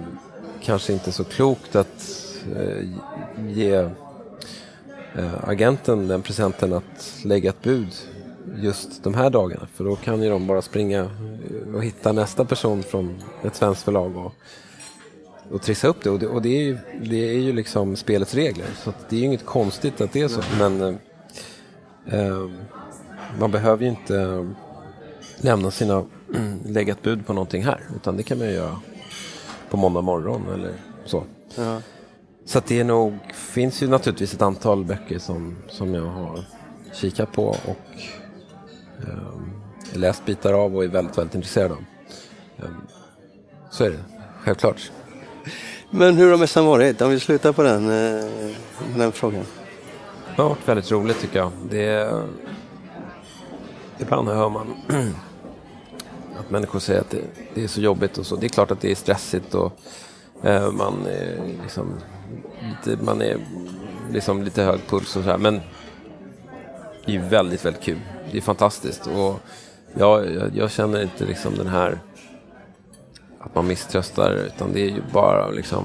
[0.62, 2.08] kanske inte så klokt att
[2.56, 2.88] eh,
[3.48, 3.74] ge
[5.16, 7.94] eh, agenten den presenten att lägga ett bud
[8.56, 9.68] just de här dagarna.
[9.74, 13.84] För då kan ju de bara springa eh, och hitta nästa person från ett svenskt
[13.84, 14.34] förlag och,
[15.52, 16.10] och trissa upp det.
[16.10, 18.68] Och, det, och det, är ju, det är ju liksom spelets regler.
[18.84, 20.42] Så det är ju inget konstigt att det är så.
[20.60, 22.50] Men eh, eh,
[23.40, 24.48] man behöver ju inte
[25.38, 26.06] lämna sina,
[26.66, 27.82] lägga ett bud på någonting här.
[27.96, 28.80] Utan det kan man ju göra
[29.70, 30.74] på måndag morgon eller
[31.06, 31.24] så.
[31.56, 31.82] Ja.
[32.46, 36.44] Så det är nog, finns ju naturligtvis ett antal böcker som, som jag har
[36.94, 37.78] kikat på och
[39.94, 41.84] läst bitar av och är väldigt, väldigt intresserad av.
[42.58, 42.82] Ehm,
[43.70, 44.00] så är det,
[44.44, 44.92] självklart.
[45.90, 47.02] Men hur har mässan varit?
[47.02, 48.26] Om vi slutar på den, eh,
[48.96, 49.44] den frågan.
[50.36, 51.52] Det har varit väldigt roligt tycker jag.
[51.70, 52.28] Det är,
[54.00, 54.68] ibland hör man
[56.40, 57.22] att människor säger att det,
[57.54, 58.36] det är så jobbigt och så.
[58.36, 59.80] Det är klart att det är stressigt och
[60.44, 61.94] eh, man är liksom
[62.62, 63.38] lite, man är
[64.12, 65.38] liksom lite hög puls och så här.
[65.38, 65.62] Men
[67.06, 68.00] det är väldigt, väldigt kul.
[68.32, 69.40] Det är fantastiskt och
[69.94, 72.00] jag, jag, jag känner inte liksom den här
[73.40, 75.84] att man misströstar utan det är ju bara liksom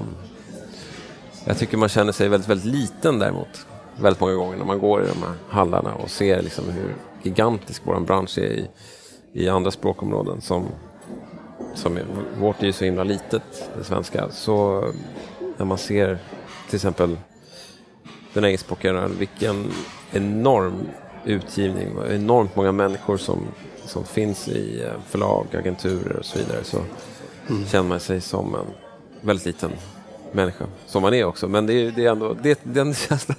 [1.47, 3.67] jag tycker man känner sig väldigt, väldigt liten däremot.
[3.99, 7.81] Väldigt många gånger när man går i de här hallarna och ser liksom hur gigantisk
[7.85, 8.69] vår bransch är i,
[9.33, 10.41] i andra språkområden.
[10.41, 10.65] Som,
[11.75, 12.05] som är,
[12.39, 14.29] vårt är ju så himla litet, det svenska.
[14.29, 14.85] Så
[15.57, 16.19] när man ser
[16.67, 17.17] till exempel
[18.33, 19.71] den engelskspråkiga, vilken
[20.11, 20.87] enorm
[21.27, 23.47] utgivning och enormt många människor som,
[23.85, 26.63] som finns i eh, förlag, agenturer och så vidare.
[26.63, 26.77] Så
[27.67, 28.65] känner man sig som en
[29.21, 29.71] väldigt liten
[30.31, 30.65] människa.
[30.85, 31.47] Som man är också.
[31.47, 33.37] Men det är, det är ändå, det, den känslan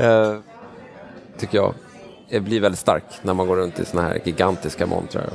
[0.00, 0.36] eh,
[1.38, 1.74] tycker jag
[2.28, 5.30] eh, blir väldigt stark när man går runt i såna här gigantiska montrar.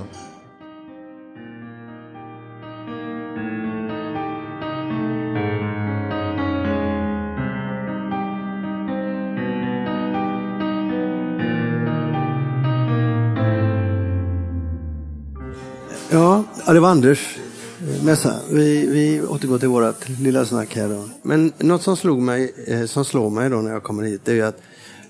[16.74, 17.38] Ja, det var Anders
[17.82, 18.36] eh, mässa.
[18.52, 21.10] Vi, vi återgår till vårt lilla snack här då.
[21.22, 24.32] Men något som slog mig, eh, som slår mig då när jag kommer hit, det
[24.32, 24.62] är ju att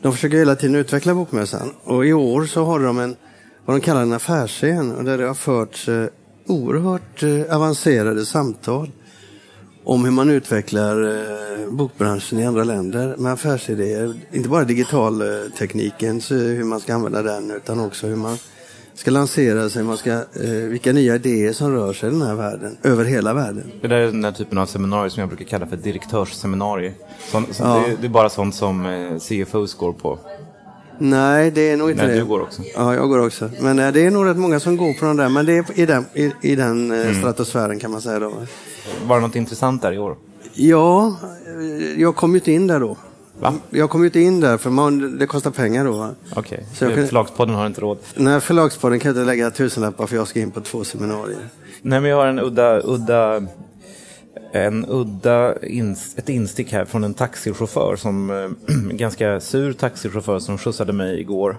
[0.02, 1.70] de försöker hela tiden utveckla bokmässan.
[1.84, 3.16] Och i år så har de en,
[3.66, 6.08] vad de kallar en affärsscen, och där det har förts eh,
[6.48, 8.92] oerhört avancerade samtal
[9.84, 11.18] om hur man utvecklar
[11.72, 14.14] bokbranschen i andra länder med affärsidéer.
[14.32, 18.38] Inte bara digitaltekniken, hur man ska använda den, utan också hur man
[18.96, 22.36] ska lansera sig, man ska, eh, vilka nya idéer som rör sig i den här
[22.36, 23.72] världen, över hela världen.
[23.82, 26.94] Det där är den här typen av seminarier som jag brukar kalla för direktörsseminarier.
[27.32, 27.84] Sån, sån, Ja.
[27.88, 30.20] det, det är bara sånt som eh, CFOs går på.
[31.00, 32.20] Nej, det är nog inte Nej, det.
[32.22, 32.62] du går också.
[32.76, 33.50] Ja, jag går också.
[33.62, 35.80] Men eh, det är nog rätt många som går på de där, men det är
[35.80, 37.16] i den, i, i den eh, Mm.
[37.16, 38.32] stratosfären kan man säga då.
[39.08, 40.16] Var det något intressant där i år?
[40.54, 41.16] Ja,
[41.48, 42.98] eh, jag kom ju inte in där då.
[43.40, 43.54] Va?
[43.70, 46.10] Jag kom inte in där för man, det kostar pengar då.
[46.36, 47.98] Okej, jag kan- Förlagspodden har inte råd.
[48.16, 51.50] Nej, förlagspodden kan jag inte lägga tusenlappar för jag ska in på två seminarier.
[51.82, 53.44] Nej, men jag har en udda, udda,
[54.54, 58.36] en udda ins, ett instick här från en taxichaufför som, eh,
[58.68, 61.58] en ganska sur taxichaufför som skjutsade mig igår.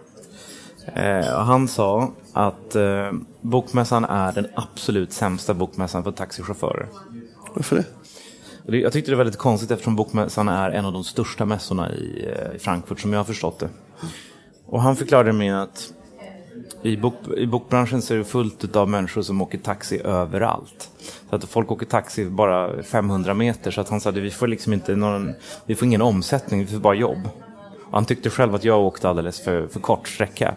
[0.95, 6.89] Eh, han sa att eh, bokmässan är den absolut sämsta bokmässan för taxichaufförer.
[7.55, 7.85] Varför det?
[8.67, 12.29] Jag tyckte det var väldigt konstigt eftersom bokmässan är en av de största mässorna i,
[12.29, 13.69] eh, i Frankfurt som jag har förstått det.
[14.67, 15.93] Och han förklarade med att
[16.83, 20.91] i, bok, i bokbranschen så är det fullt av människor som åker taxi överallt.
[21.31, 24.47] Så att folk åker taxi bara 500 meter så att han sa att vi får
[24.47, 25.33] liksom inte någon,
[25.67, 27.29] vi får ingen omsättning, vi får bara jobb.
[27.85, 30.55] Och han tyckte själv att jag åkte alldeles för, för kort sträcka.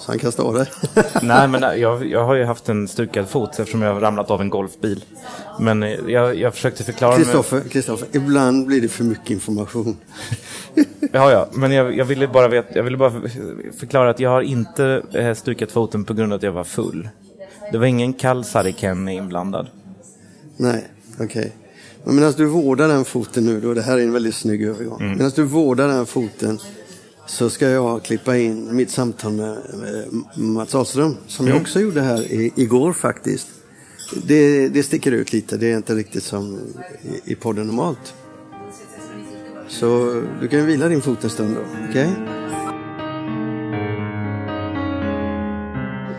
[0.00, 0.68] Så han kan stå där.
[1.22, 4.40] Nej, men jag, jag har ju haft en stukad fot eftersom jag har ramlat av
[4.40, 5.04] en golfbil.
[5.60, 7.16] Men eh, jag, jag försökte förklara...
[7.16, 9.96] Kristoffer, Kristoffer, ibland blir det för mycket information.
[11.12, 13.12] Ja, ja, men jag, jag, ville bara veta, jag ville bara
[13.78, 17.08] förklara att jag har inte eh, stukat foten på grund av att jag var full.
[17.72, 19.66] Det var ingen kall Sariken inblandad.
[20.56, 20.88] Nej,
[21.20, 21.52] okej.
[22.04, 25.00] Men medan du vårdar den foten nu då, det här är en väldigt snygg övergång.
[25.00, 25.16] Mm.
[25.16, 26.58] Medan du vårdar den foten
[27.28, 29.58] så ska jag klippa in mitt samtal med,
[30.34, 31.54] Mats Ahlström som Mm.
[31.56, 33.48] jag också gjorde här i, igår faktiskt.
[34.26, 36.58] Det, det sticker ut lite, det är inte riktigt som
[37.24, 38.14] i, i podden normalt.
[39.68, 41.60] Så du kan vila din fot en stund då,
[41.90, 42.08] okej?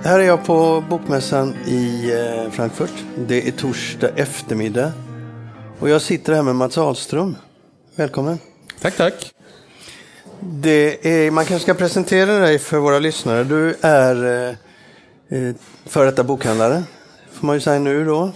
[0.04, 2.94] Här är jag på bokmässan i eh, Frankfurt.
[3.28, 4.92] Det är torsdag eftermiddag.
[5.80, 7.36] Och jag sitter här med Mats Ahlström.
[7.96, 8.38] Välkommen.
[8.82, 9.34] Tack, tack.
[10.64, 13.44] Är, man kanske ska presentera dig för våra lyssnare.
[13.44, 14.56] Du är eh,
[15.40, 16.84] eh, före detta bokhandlare,
[17.32, 18.32] får man ju säga nu då.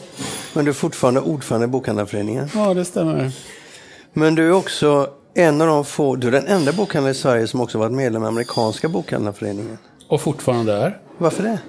[0.53, 2.49] Men du är fortfarande ordförande i Bokhandlarföreningen.
[2.55, 3.31] Ja, det stämmer.
[4.13, 7.47] Men du är också en av de få, du är den enda bokhandlare i Sverige
[7.47, 9.77] som också varit medlem i amerikanska bokhandlarföreningen.
[10.07, 10.97] Och fortfarande är.
[11.17, 11.59] Varför det?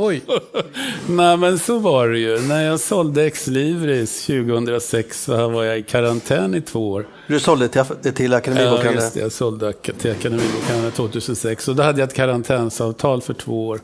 [0.00, 0.22] Oj.
[1.08, 2.40] Nej, men så var det ju.
[2.40, 7.06] När jag sålde Ex-Libris 2006 så var jag i karantän i två år.
[7.26, 8.94] Du sålde till, till Ja, Akademibokhandlare.
[8.94, 9.20] just det.
[9.20, 11.68] Jag sålde till Akademibokhandeln 2006.
[11.68, 13.80] Och då hade jag ett karantänsavtal för två år.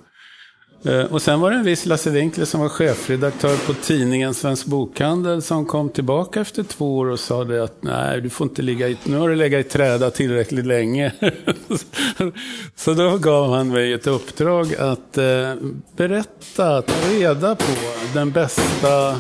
[0.85, 4.67] Eh, Och sen var det en viss Lasse Winkler som var chefredaktör på tidningen Svensk
[4.67, 8.63] Bokhandel som kom tillbaka efter två år och sa det att nej, du får inte
[8.63, 11.13] ligga i, nu har du legat i träda tillräckligt länge.
[12.77, 15.55] Så då gav han mig ett uppdrag att eh,
[15.97, 17.73] berätta, ta reda på
[18.15, 19.17] den bästa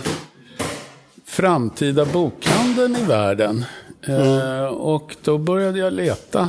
[1.27, 3.65] framtida bokhandeln i världen.
[4.09, 6.49] Eh, och då började jag leta.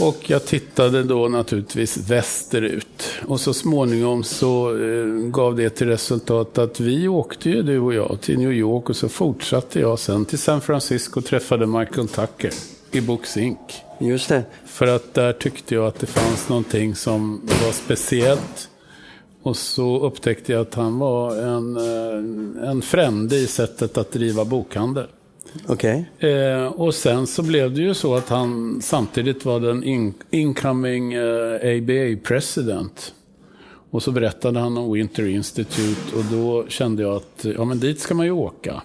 [0.00, 3.04] Och jag tittade då naturligtvis västerut.
[3.26, 7.94] Och så småningom så eh, gav det till resultat att vi åkte ju, du och
[7.94, 8.90] jag, till New York.
[8.90, 12.52] Och så fortsatte jag sen till San Francisco och träffade Michael Tucker
[12.92, 13.58] i Books Inc.
[14.00, 14.44] Just det.
[14.66, 18.68] För att där tyckte jag att det fanns någonting som var speciellt.
[19.42, 24.44] Och så upptäckte jag att han var en, eh, en frände i sättet att driva
[24.44, 25.06] bokhandel.
[25.66, 26.10] Okej.
[26.18, 31.12] Eh, och sen så blev det ju så att han samtidigt var den in, incoming
[31.12, 33.14] eh, ABA president.
[33.90, 38.00] Och så berättade han om Winter Institute och då kände jag att ja, men dit
[38.00, 38.82] ska man ju åka.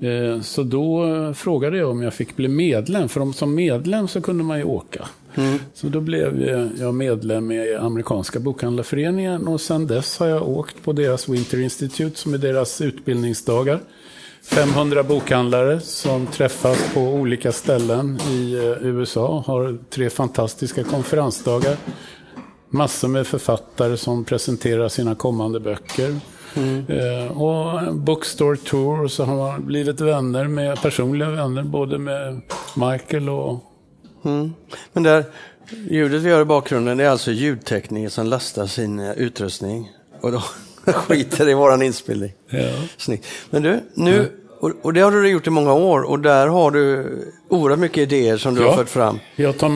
[0.00, 4.20] Eh, så då frågade jag om jag fick bli medlem, för om som medlem så
[4.20, 5.08] kunde man ju åka.
[5.74, 6.42] Så då blev
[6.78, 12.18] jag medlem i amerikanska bokhandlarföreningen och sen dess har jag åkt på deras Winter Institute
[12.18, 13.80] som är deras utbildningsdagar.
[14.46, 21.76] 500 bokhandlare som träffas på olika ställen i eh, USA har tre fantastiska konferensdagar.
[22.68, 26.20] Massor med författare som presenterar sina kommande böcker.
[26.88, 32.40] Eh, och Bookstore Tour och så har man blivit vänner med, personliga vänner både med
[32.76, 33.64] Michael och
[34.92, 35.24] Men där,
[35.90, 39.92] ljudet vi hör i bakgrunden det är alltså ljudtekniker som lastar sin eh, utrustning.
[40.20, 40.42] Och då
[40.94, 42.32] skiter i våran inspelning.
[42.50, 42.68] Ja.
[42.96, 43.26] Snyggt.
[43.50, 46.70] Men du, nu, och, och det har du gjort i många år och där har
[46.70, 47.06] du
[47.48, 48.68] oerhört mycket idéer som du Ja.
[48.70, 49.18] har fört fram.
[49.36, 49.70] Jag tar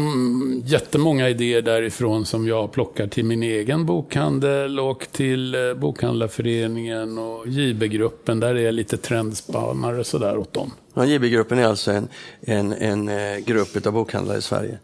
[0.67, 7.49] jättemånga idéer därifrån som jag plockar till min egen bokhandel och till eh, Bokhandlarföreningen och
[7.49, 8.41] JB-gruppen.
[8.41, 10.73] Där är jag lite trendspanare sådär åt dem.
[10.95, 12.09] Ja, JB-gruppen är alltså en,
[12.41, 14.79] en, en eh, grupp av bokhandlare i Sverige.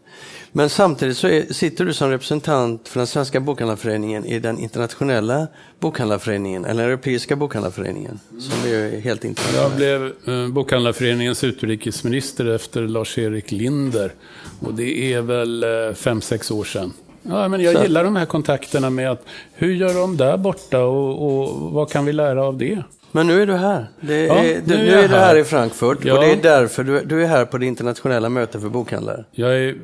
[0.51, 5.47] Men samtidigt så är, sitter du som representant för den svenska bokhandlarföreningen i den internationella
[5.79, 9.71] bokhandlarföreningen, eller den europeiska bokhandlarföreningen, som är helt Jag internationell.
[9.77, 14.11] blev eh, Bokhandlarföreningens utrikesminister efter Lars-Erik Linder.
[14.59, 16.93] Och det är väl eh, fem, sex år sedan.
[17.21, 19.23] Ja, men jag Så- gillar de här kontakterna med att
[19.53, 22.83] hur gör de där borta och, och vad kan vi lära av det?
[23.11, 23.87] Men nu är du här.
[24.01, 25.25] Det Ja, är, du, nu är nu jag är du här.
[25.27, 26.13] här i Frankfurt Ja.
[26.13, 29.25] och det är därför du, du är här på det internationella mötet för bokhandlare.
[29.31, 29.75] Jag är,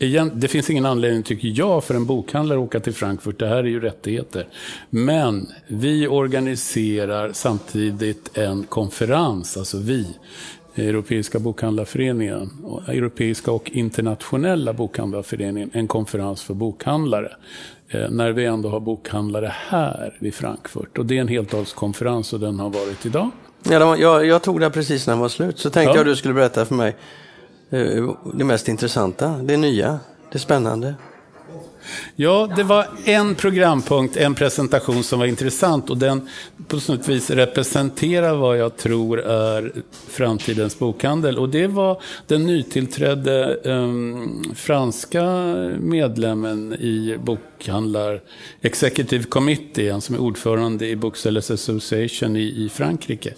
[0.00, 3.38] igen, det finns ingen anledning, tycker jag, för en bokhandlare att åka till Frankfurt.
[3.38, 4.46] Det här är ju rättigheter.
[4.90, 10.06] Men vi organiserar samtidigt en konferens, alltså vi,
[10.74, 12.50] Europeiska bokhandlarföreningen,
[12.88, 17.32] Europeiska och internationella bokhandlarföreningen, en konferens för bokhandlare.
[17.88, 20.98] Eh, när vi ändå har bokhandlare här vid Frankfurt.
[20.98, 23.30] Och det är en heldagskonferens och den har varit idag.
[23.62, 25.94] Ja, jag, jag tog det precis när den var slut, så tänkte Ja.
[25.94, 26.96] jag att du skulle berätta för mig
[27.70, 29.98] Eh, det mest intressanta, det nya,
[30.32, 30.94] det spännande.
[32.16, 36.28] Ja, det var en programpunkt, en presentation som var intressant och den
[36.68, 39.72] på något vis representerar vad jag tror är
[40.08, 41.38] framtidens bokhandel.
[41.38, 45.24] Och det var den nytillträdde ehm, franska
[45.80, 48.20] medlemmen i bokhandlar
[48.60, 53.34] Executive Committee, han som är ordförande i Booksellers Association i, i Frankrike.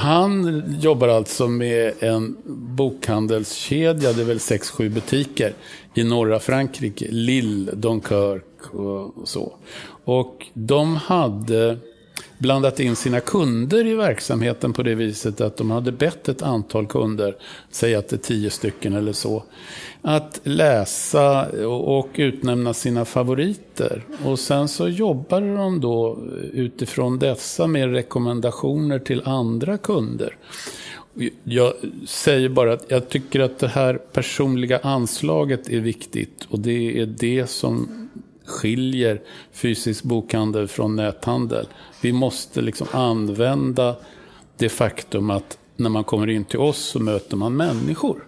[0.00, 2.36] Han jobbar alltså med en
[2.76, 5.54] bokhandelskedja, det är väl 6-7 butiker
[5.94, 9.52] i norra Frankrike, Lille, Dunkerque och så.
[10.04, 11.78] Och de hade
[12.38, 16.86] blandat in sina kunder i verksamheten på det viset att de hade bett ett antal
[16.86, 17.36] kunder,
[17.70, 19.44] säg att det är tio stycken eller så,
[20.02, 24.04] att läsa och utnämna sina favoriter.
[24.24, 26.18] Och sen så jobbade de då
[26.52, 30.36] utifrån dessa med rekommendationer till andra kunder.
[31.44, 31.72] Jag
[32.06, 37.06] säger bara att jag tycker att det här personliga anslaget är viktigt och det är
[37.06, 38.07] det som
[38.48, 39.20] skiljer
[39.52, 41.66] fysisk bokhandel från näthandel.
[42.02, 43.96] Vi måste liksom använda
[44.56, 48.24] det faktum att när man kommer in till oss så möter man människor.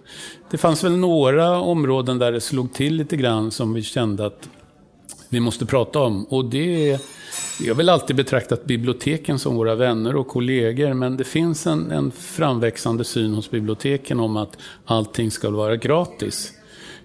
[0.51, 4.49] Det fanns väl några områden där det slog till lite grann som vi kände att
[5.29, 6.23] vi måste prata om.
[6.23, 6.99] Och det är,
[7.59, 11.91] jag har väl alltid betraktat biblioteken som våra vänner och kollegor, men det finns en,
[11.91, 16.53] en framväxande syn hos biblioteken om att allting ska vara gratis.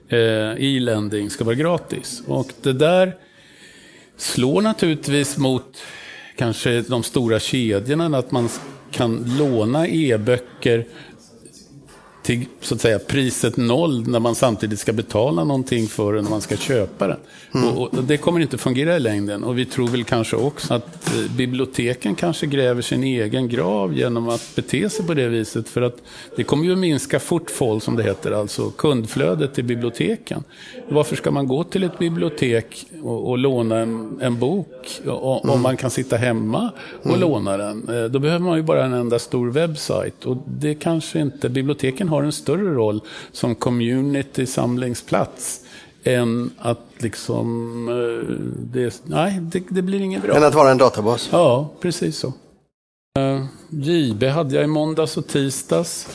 [0.08, 0.18] Eh,
[0.58, 2.22] E-lending ska vara gratis.
[2.26, 3.16] Och det där
[4.16, 5.78] slår naturligtvis mot
[6.36, 8.48] kanske de stora kedjorna, att man
[8.90, 10.86] kan låna e-böcker
[12.26, 16.30] till så att säga, priset noll när man samtidigt ska betala någonting för den när
[16.30, 17.18] man ska köpa den.
[17.64, 19.44] Och, och det kommer inte fungera i längden.
[19.44, 24.28] Och vi tror väl kanske också att eh, biblioteken kanske gräver sin egen grav genom
[24.28, 25.68] att bete sig på det viset.
[25.68, 25.96] För att
[26.36, 30.44] det kommer ju att minska footfall som det heter, alltså kundflödet till biblioteken.
[30.88, 35.62] Varför ska man gå till ett bibliotek och, och låna en, en bok och, om
[35.62, 36.70] man kan sitta hemma
[37.02, 37.88] och låna den?
[37.88, 40.24] Eh, Då behöver man ju bara en enda stor webbsajt.
[40.24, 43.00] Och det kanske inte, biblioteken har en större roll
[43.32, 45.60] som community-samlingsplats
[46.04, 47.94] än att liksom, eh,
[48.72, 50.36] det, nej, det, det blir inget bra.
[50.36, 51.28] Än att vara en databas.
[51.32, 52.32] Ja, precis så.
[53.18, 56.08] Eh, JB hade jag i måndags och tisdags.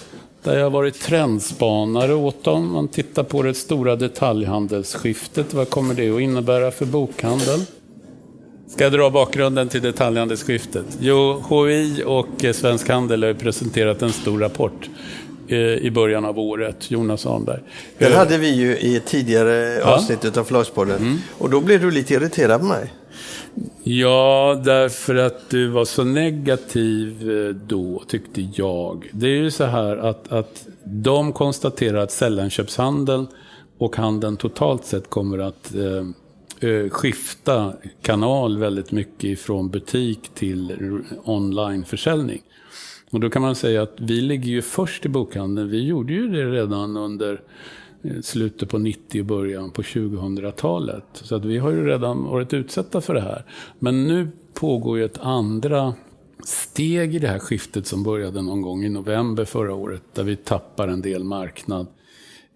[0.44, 2.72] Där jag har varit trendspanare åt dem.
[2.72, 5.54] Man tittar på det stora detaljhandelsskiftet.
[5.54, 7.66] Vad kommer det att innebära för bokhandeln?
[8.68, 10.86] Ska jag dra bakgrunden till detaljhandelsskiftet?
[11.00, 14.90] Jo, HI och eh, Svensk Handel har presenterat en stor rapport
[15.56, 16.92] i början av året.
[16.92, 17.60] Jonas Arnberg.
[17.98, 21.22] Den Eh, hade vi ju i ett tidigare avsnitt av Förlagspodden.
[21.38, 22.94] Och då blev du lite irriterad på mig.
[23.84, 29.10] Ja, därför att du var så negativ eh, då, tyckte jag.
[29.14, 33.28] Det är ju så här att, att de konstaterar att sällanköpshandeln
[33.78, 40.78] och handeln totalt sett kommer att eh, eh, skifta kanal väldigt mycket ifrån butik till
[41.24, 42.42] onlineförsäljning.
[43.12, 45.70] Och då kan man säga att vi ligger ju först i bokhandeln.
[45.70, 47.42] Vi gjorde ju det redan under
[48.02, 51.06] eh, slutet på 90 och början på 2000-talet.
[51.14, 53.46] Så att vi har ju redan varit utsatta för det här.
[53.80, 55.94] Men nu pågår ju ett andra
[56.44, 60.04] steg i det här skiftet som började någon gång i november förra året.
[60.14, 61.88] Där vi tappar en del marknad.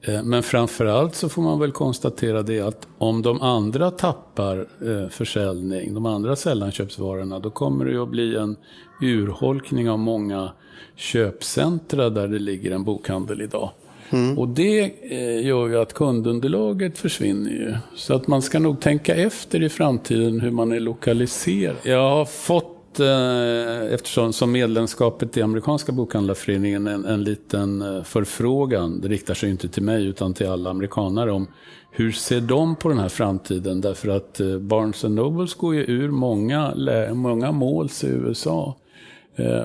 [0.07, 5.09] Eh, Men framförallt så får man väl konstatera det att om de andra tappar eh,
[5.09, 8.55] försäljning, de andra sällanköpsvarorna, då kommer det ju att bli en
[9.01, 10.51] urholkning av många
[10.95, 13.69] köpcentra där det ligger en bokhandel idag.
[14.09, 14.37] Mm.
[14.37, 14.81] Och det
[15.11, 17.75] eh, gör ju att kundunderlaget försvinner ju.
[17.95, 21.75] Så att man ska nog tänka efter i framtiden hur man är lokaliserad.
[21.83, 29.01] Jag har fått Eh, eftersom som medlemskapet i amerikanska bokhandlarföreningen en, en liten eh, förfrågan.
[29.01, 31.47] Det riktar sig inte till mig utan till alla amerikanare om
[31.91, 33.81] hur ser de på den här framtiden?
[33.81, 36.73] Därför att eh, Barnes Nobles går ju ur många,
[37.13, 38.75] många måls i USA.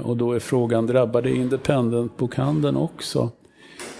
[0.02, 3.30] Och då är frågan, drabbar det independent-bokhandeln också?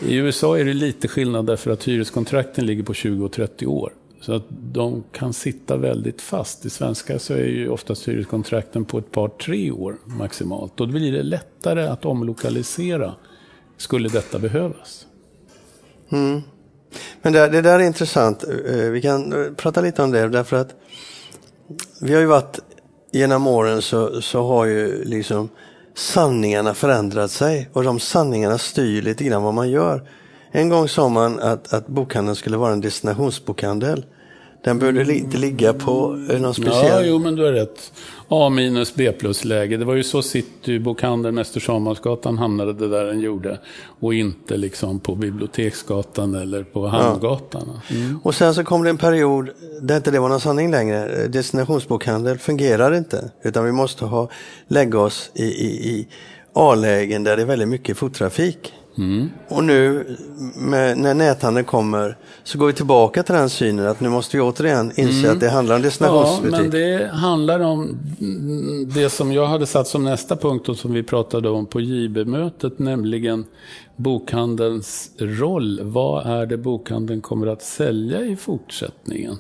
[0.01, 3.93] I USA är det lite skillnad därför att hyreskontrakten ligger på 20 och 30 år.
[4.21, 6.67] Så att de kan sitta väldigt fast.
[6.67, 10.77] I svenska så är ju oftast hyreskontrakten på ett par, tre år maximalt.
[10.77, 13.15] Då blir det lättare att omlokalisera,
[13.77, 15.07] skulle detta behövas.
[16.11, 16.43] Mm.
[17.23, 18.45] Men det, det, där är intressant.
[18.45, 20.75] Eh, vi kan eh, prata lite om det därför att
[22.01, 22.59] vi har ju varit
[23.13, 25.49] genom åren så, så har ju liksom
[25.95, 30.09] sanningarna förändrat sig och de sanningarna styr lite grann vad man gör.
[30.53, 34.05] En gång sa man att, att bokhandeln skulle vara en destinationsbokhandel.
[34.65, 36.09] Den behövde inte ligga på
[36.41, 36.87] någon speciell...
[36.87, 37.93] Ja, jo, men du har rätt.
[38.29, 39.77] A minus B plus-läge.
[39.77, 43.59] Det var ju så Citybokhandeln, Mäster Samuelsgatan hamnade det där den gjorde.
[44.01, 47.69] Och inte liksom på Biblioteksgatan eller på Hamngatan.
[47.89, 47.97] Ja.
[47.97, 48.21] Mm.
[48.23, 49.51] Och sen så kom det en period
[49.83, 51.27] där inte det var någon sanning längre.
[51.27, 53.31] Destinationsbokhandel fungerar inte.
[53.43, 54.31] Utan vi måste ha,
[54.69, 56.09] lägga oss i, i, i
[56.53, 58.73] A-lägen där det är väldigt mycket fottrafik.
[59.01, 59.31] Mm.
[59.49, 60.07] Och nu
[60.57, 64.43] med, när näthandeln kommer så går vi tillbaka till den synen att nu måste vi
[64.43, 65.33] återigen inse mm.
[65.33, 66.55] att det handlar om destinationsbutik.
[66.55, 67.99] Ja, men det handlar om
[68.95, 72.79] det som jag hade satt som nästa punkt och som vi pratade om på JB-mötet,
[72.79, 73.45] nämligen
[73.97, 75.81] bokhandelns roll.
[75.83, 79.37] Vad är det bokhandeln kommer att sälja i fortsättningen?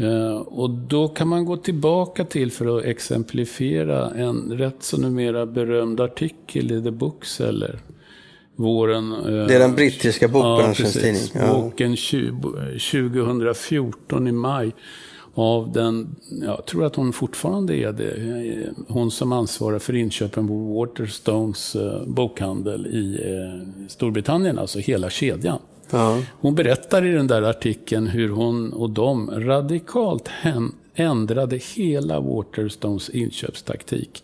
[0.00, 5.46] Uh, och då kan man gå tillbaka till, för att exemplifiera, en rätt så numera
[5.46, 7.80] berömd artikel i The Bookseller
[8.56, 9.10] våren.
[9.10, 11.22] Det är den brittiska bokbranschens ja, tidning.
[11.34, 11.54] Ja.
[11.54, 14.72] Boken 2014 i maj.
[15.34, 18.14] Av den, jag tror att hon fortfarande är det,
[18.88, 25.58] hon som ansvarar för inköpen på Waterstones eh, bokhandel i eh, Storbritannien, alltså hela kedjan.
[25.90, 26.22] Ja.
[26.40, 30.30] Hon berättar i den där artikeln hur hon och de radikalt
[30.94, 34.22] ändrade hela Waterstones inköpstaktik.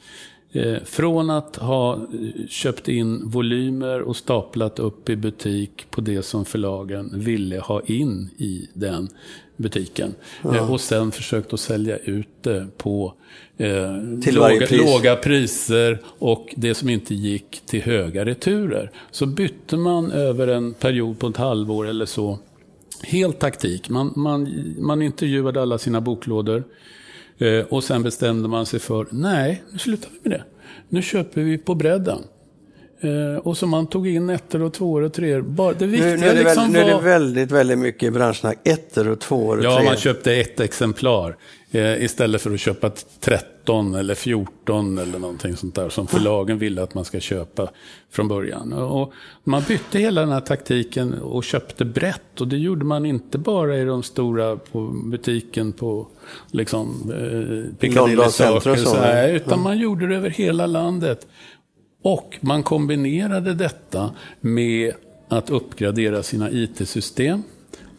[0.57, 6.23] Eh, från att ha eh, köpt in volymer och staplat upp i butik på det
[6.23, 9.09] som förlagen ville ha in i den
[9.57, 10.15] butiken.
[10.43, 10.57] Ja.
[10.57, 13.15] Eh, och sen försökt att sälja ut det på
[13.57, 13.97] eh,
[14.33, 14.81] låga, pris.
[14.81, 18.91] låga, priser och det som inte gick till höga returer.
[19.11, 22.39] Så bytte man över en period på ett halvår eller så
[23.03, 23.89] helt taktik.
[23.89, 26.65] Man, man, man intervjuade alla sina boklådor.
[27.39, 30.45] Eh, och sen bestämde man sig för, nej, nu slutar vi med det.
[30.89, 32.19] Nu köper vi på bredden.
[33.01, 35.75] Eh, och så man tog in ettor och tvåor och treor.
[35.79, 38.59] Det viktiga nu, nu, är det, liksom nu är det väldigt, väldigt mycket branschsnack.
[38.69, 41.37] Ettor och tvåor och Ja, man köpte ett exemplar.
[41.71, 42.91] Eh, istället för att köpa
[43.67, 47.69] 13 eller 14 eller någonting sånt där som förlagen ville att man ska köpa
[48.11, 48.73] från början.
[48.73, 49.13] Och
[49.45, 52.41] man bytte hela den här taktiken och köpte brett.
[52.41, 56.07] Och det gjorde man inte bara i de stora på butiken på
[56.51, 58.95] liksom, eh, Piccadilly Circus.
[59.43, 59.63] Utan mm.
[59.63, 61.27] man gjorde det över hela landet.
[62.03, 64.11] Och man kombinerade detta
[64.41, 64.93] med
[65.29, 67.43] att uppgradera sina IT-system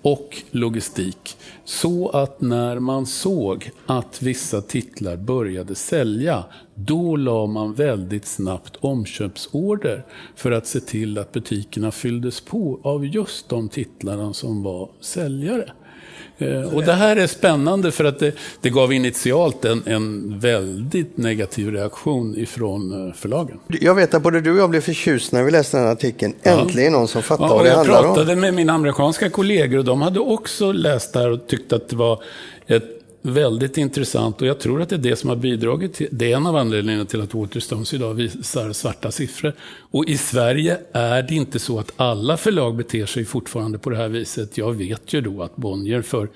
[0.01, 1.37] och logistik.
[1.65, 6.45] Så att när man såg att vissa titlar började sälja,
[6.75, 13.05] då la man väldigt snabbt omköpsorder för att se till att butikerna fylldes på av
[13.05, 15.71] just de titlarna som var säljare.
[16.37, 18.31] Eh, och det här är spännande för att det,
[18.61, 23.59] det gav initialt en, en, väldigt negativ reaktion ifrån eh, förlagen.
[23.67, 26.33] Jag vet att både du och jag blev förtjust när vi läste den här artikeln.
[26.43, 28.05] Äntligen någon som fattar ja, vad det handlar om.
[28.05, 31.75] Jag pratade med mina amerikanska kollegor och de hade också läst det här och tyckte
[31.75, 32.23] att det var
[32.67, 32.96] ett
[33.27, 36.37] väldigt intressant och jag tror att det är det som har bidragit till, det är
[36.37, 39.53] en av anledningarna till att Waterstones idag visar svarta siffror.
[39.91, 43.97] Och i Sverige är det inte så att alla förlag beter sig fortfarande på det
[43.97, 44.57] här viset.
[44.57, 46.29] Jag vet ju då att Bonnier för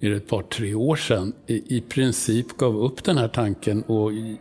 [0.00, 3.82] är det ett par, tre år sedan i, i princip gav upp den här tanken
[3.82, 4.38] och i,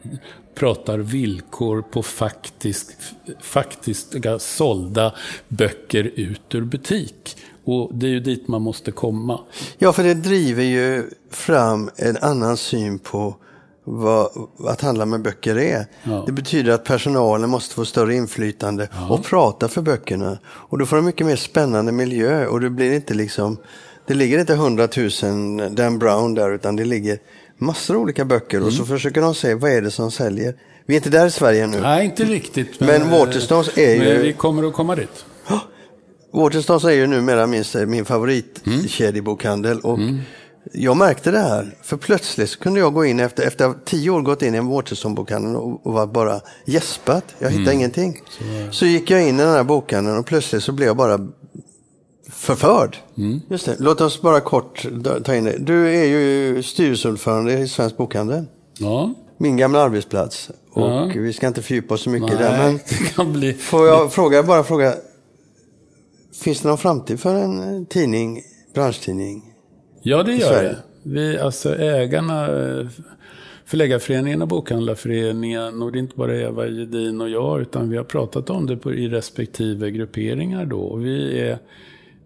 [0.55, 2.87] pratar villkor på faktisk,
[3.41, 5.13] faktiska sålda
[5.47, 7.37] böcker ut ur butik.
[7.67, 9.39] Och det är ju dit man måste komma.
[9.77, 13.35] Ja, för det driver ju fram en annan syn på
[13.83, 14.29] vad
[14.67, 15.85] att handla med böcker är.
[16.03, 16.23] Ja.
[16.25, 19.09] Det betyder att personalen måste få större inflytande ja.
[19.09, 20.37] och prata för böckerna.
[20.45, 23.57] Och då får de mycket mer spännande miljö och det blir inte liksom,
[24.05, 27.19] det ligger inte hundratusen Dan Brown där utan det ligger
[27.57, 28.67] massor av olika böcker mm.
[28.67, 28.97] och så mm.
[28.97, 30.55] försöker de se vad är det som säljer.
[30.85, 31.81] Vi är inte där i Sverige nu.
[31.81, 32.79] Nej, inte riktigt.
[32.79, 33.99] Men, men Waterstones är ju...
[33.99, 35.25] Men vi kommer att komma dit.
[36.33, 39.79] Waterstones är ju numera min, min favoritkedjebokhandel.
[39.79, 39.99] Och
[40.73, 44.21] Jag märkte det här, för plötsligt så kunde jag gå in efter, efter tio år
[44.21, 47.35] gått in i en Waterstone-bokhandel och, och var bara gäspat.
[47.39, 48.21] Jag hittade ingenting.
[48.71, 51.27] Så, gick jag in i den här bokhandeln och plötsligt så blev jag bara
[52.29, 52.97] förförd.
[53.49, 53.75] Just det.
[53.79, 54.85] Låt oss bara kort
[55.23, 55.57] ta in det.
[55.57, 58.45] Du är ju styrelseordförande i Svensk Bokhandel.
[58.79, 60.49] Ja, Min gamla arbetsplats.
[60.73, 61.11] Och Ja.
[61.15, 62.79] vi ska inte fördjupa oss så mycket i det.
[63.17, 63.53] Men bli...
[63.53, 64.93] får jag fråga, bara fråga.
[66.43, 68.41] Finns det någon framtid för en eh, tidning,
[68.73, 69.53] branschtidning?
[70.01, 70.77] Ja, det gör det.
[71.03, 72.87] Vi, alltså ägarna, eh,
[73.65, 78.03] Förläggarföreningen och Bokhandlarföreningen, och det är inte bara Eva Gedin och jag, utan vi har
[78.03, 80.79] pratat om det på, i respektive grupperingar då.
[80.79, 81.59] Och vi är,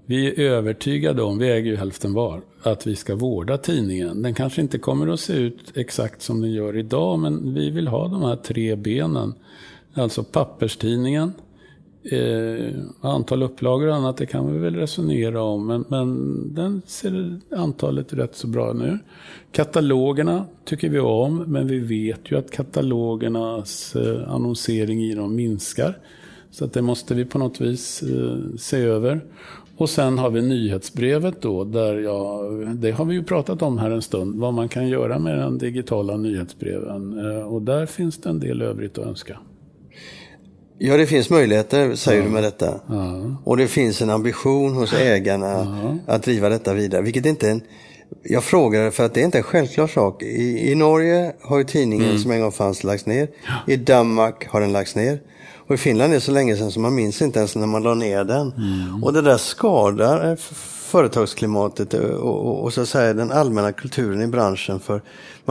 [0.06, 4.22] vi är övertygade om, vi äger ju hälften var, att vi ska vårda tidningen.
[4.22, 7.88] Den kanske inte kommer att se ut exakt som den gör idag, men vi vill
[7.88, 9.34] ha de här tre benen.
[9.94, 11.34] Alltså papperstidningen,
[12.04, 15.68] Eh, antal upplagor och annat, det kan vi väl resonera om.
[15.68, 19.00] Men, men den ser antalet rätt så bra nu.
[19.52, 25.98] Katalogerna tycker vi om, men vi vet ju att katalogernas eh, annonsering i dem minskar.
[26.52, 29.22] Så att det måste vi på något vis eh, se över.
[29.78, 33.92] Och sen har vi nyhetsbrevet då, där jag, det har vi ju pratat om här
[33.92, 37.20] en stund, vad man kan göra med den digitala nyhetsbreven.
[37.26, 39.40] Eh, och där finns det en del övrigt att önska.
[40.84, 42.80] Ja, det finns möjligheter, säger du med detta.
[42.90, 43.22] Ja.
[43.44, 45.68] Och det finns en ambition hos ägarna
[46.08, 47.02] att driva detta vidare.
[47.02, 47.62] Vilket inte är en,
[48.24, 50.24] jag frågar för att det är inte en självklar sak.
[50.24, 52.20] I, i Norge har ju tidningen Mm.
[52.22, 53.28] som en gång fanns lagts ner.
[53.68, 55.20] I Danmark har den lagts ner.
[55.68, 57.84] Och i Finland är det så länge sedan så man minns inte ens när man
[57.84, 58.52] la ner den.
[58.52, 59.04] Mm.
[59.04, 60.36] Och det där skadar eh,
[60.92, 64.80] företagsklimatet och, och, och så att säga den allmänna kulturen i branschen.
[64.80, 65.02] För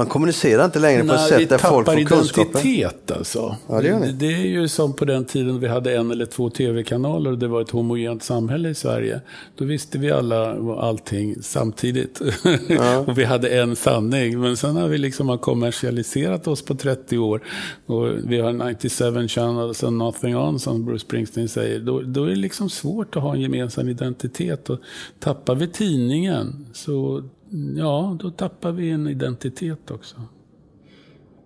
[0.01, 2.61] man kommunicerar inte längre på ett sätt vi där folk tappar får kunskaper.
[2.61, 3.57] identitet alltså.
[3.69, 4.13] Ja, det ni.
[4.13, 7.49] det är ju som på den tiden vi hade en eller två tv-kanaler och det
[7.49, 9.21] var ett homogent samhälle i Sverige.
[9.57, 12.21] Då visste vi alla allting samtidigt.
[13.07, 14.41] och vi hade en sanning.
[14.41, 17.41] Men sen har vi liksom har kommersialiserat oss på 30 år.
[17.87, 21.81] Och vi har 97 channels and nothing on, som Bruce Springsteen säger.
[21.81, 24.71] Då, då är det liksom svårt att ha en gemensam identitet.
[24.71, 24.79] Och
[25.19, 27.23] tappar vi tidningen så
[27.77, 30.17] Ja, då tappar vi en identitet också.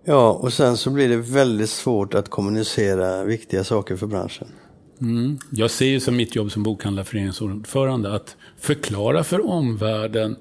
[0.03, 4.47] Ja, och sen så blir det väldigt svårt att kommunicera viktiga saker för branschen.
[5.01, 5.39] Mm.
[5.51, 10.35] Jag ser ju som mitt jobb som bokhandlarföreningens ordförande att förklara för omvärlden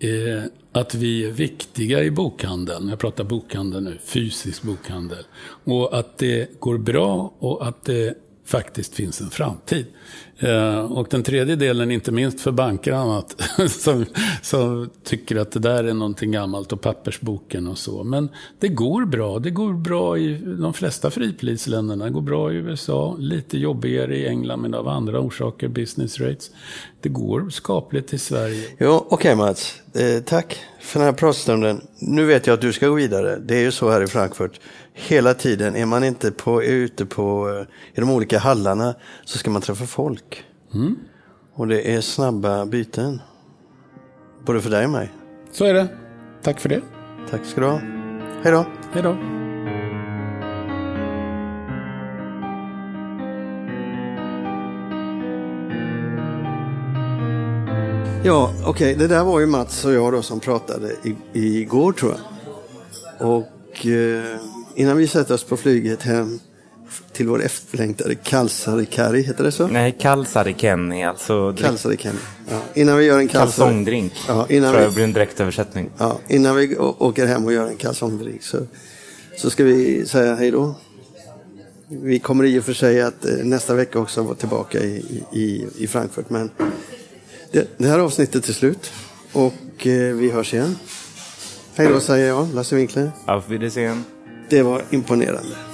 [0.00, 0.42] eh,
[0.72, 2.88] att vi är viktiga i bokhandeln.
[2.88, 5.24] Jag pratar bokhandel nu, fysisk bokhandel.
[5.64, 9.86] Och att det går bra och att det faktiskt finns en framtid.
[10.40, 14.04] Eh, och den tredje delen, inte minst för banker och annat, som,
[14.42, 18.04] som tycker att det där är någonting gammalt och pappersboken och så.
[18.04, 18.28] Men
[18.58, 19.38] det går bra.
[19.38, 22.04] Det går bra i de flesta fripolisländerna.
[22.04, 26.50] Det går bra i USA, lite jobbigare i England, men av andra orsaker, business rates.
[27.00, 28.64] Det går skapligt i Sverige.
[28.78, 29.82] Ja, okej Mats.
[29.94, 31.80] Eh, tack för den här pratstunden.
[31.98, 33.36] Nu vet jag att du ska gå vidare.
[33.36, 34.60] Det är ju så här i Frankfurt.
[34.94, 38.94] Hela tiden, är man inte på, ute på, eh, i de olika hallarna
[39.24, 40.44] så ska man träffa folk.
[41.54, 43.20] Och det är snabba byten.
[44.46, 45.12] Både för dig och mig.
[45.52, 45.88] Så är det.
[46.42, 46.80] Tack för det.
[47.30, 47.80] Tack ska du ha.
[48.42, 48.66] Hej då.
[48.92, 49.47] Hej då.
[58.24, 62.12] Ja, okej, det där var ju Mats och jag då som pratade i, igår tror
[62.12, 62.20] jag.
[63.28, 64.36] Och eh,
[64.74, 66.38] innan vi sätter oss på flyget hem
[67.12, 69.66] till vår efterlängtade Kalsarikari, heter det så?
[69.66, 72.14] Nej, kalsariken är alltså Kalsarikari.
[72.50, 73.46] Ja, innan vi gör en kalsar...
[73.46, 74.12] kalsongdrink.
[74.28, 75.90] Ja, innan tror jag vi, blir en direktöversättning.
[75.98, 78.58] ja, innan vi åker hem och gör en kalsongdrink så,
[79.36, 80.74] så ska vi säga hej då.
[81.88, 85.66] Vi kommer i och för sig att eh, nästa vecka också vara tillbaka i, i,
[85.78, 86.30] i Frankfurt.
[86.30, 86.50] Men
[87.52, 88.92] det, här avsnittet är slut
[89.32, 90.76] och eh, vi hörs igen.
[91.74, 93.10] Hej då säger jag, Lasse Winkler.
[93.26, 94.04] Auf Wiedersehen.
[94.48, 95.67] Det var imponerande.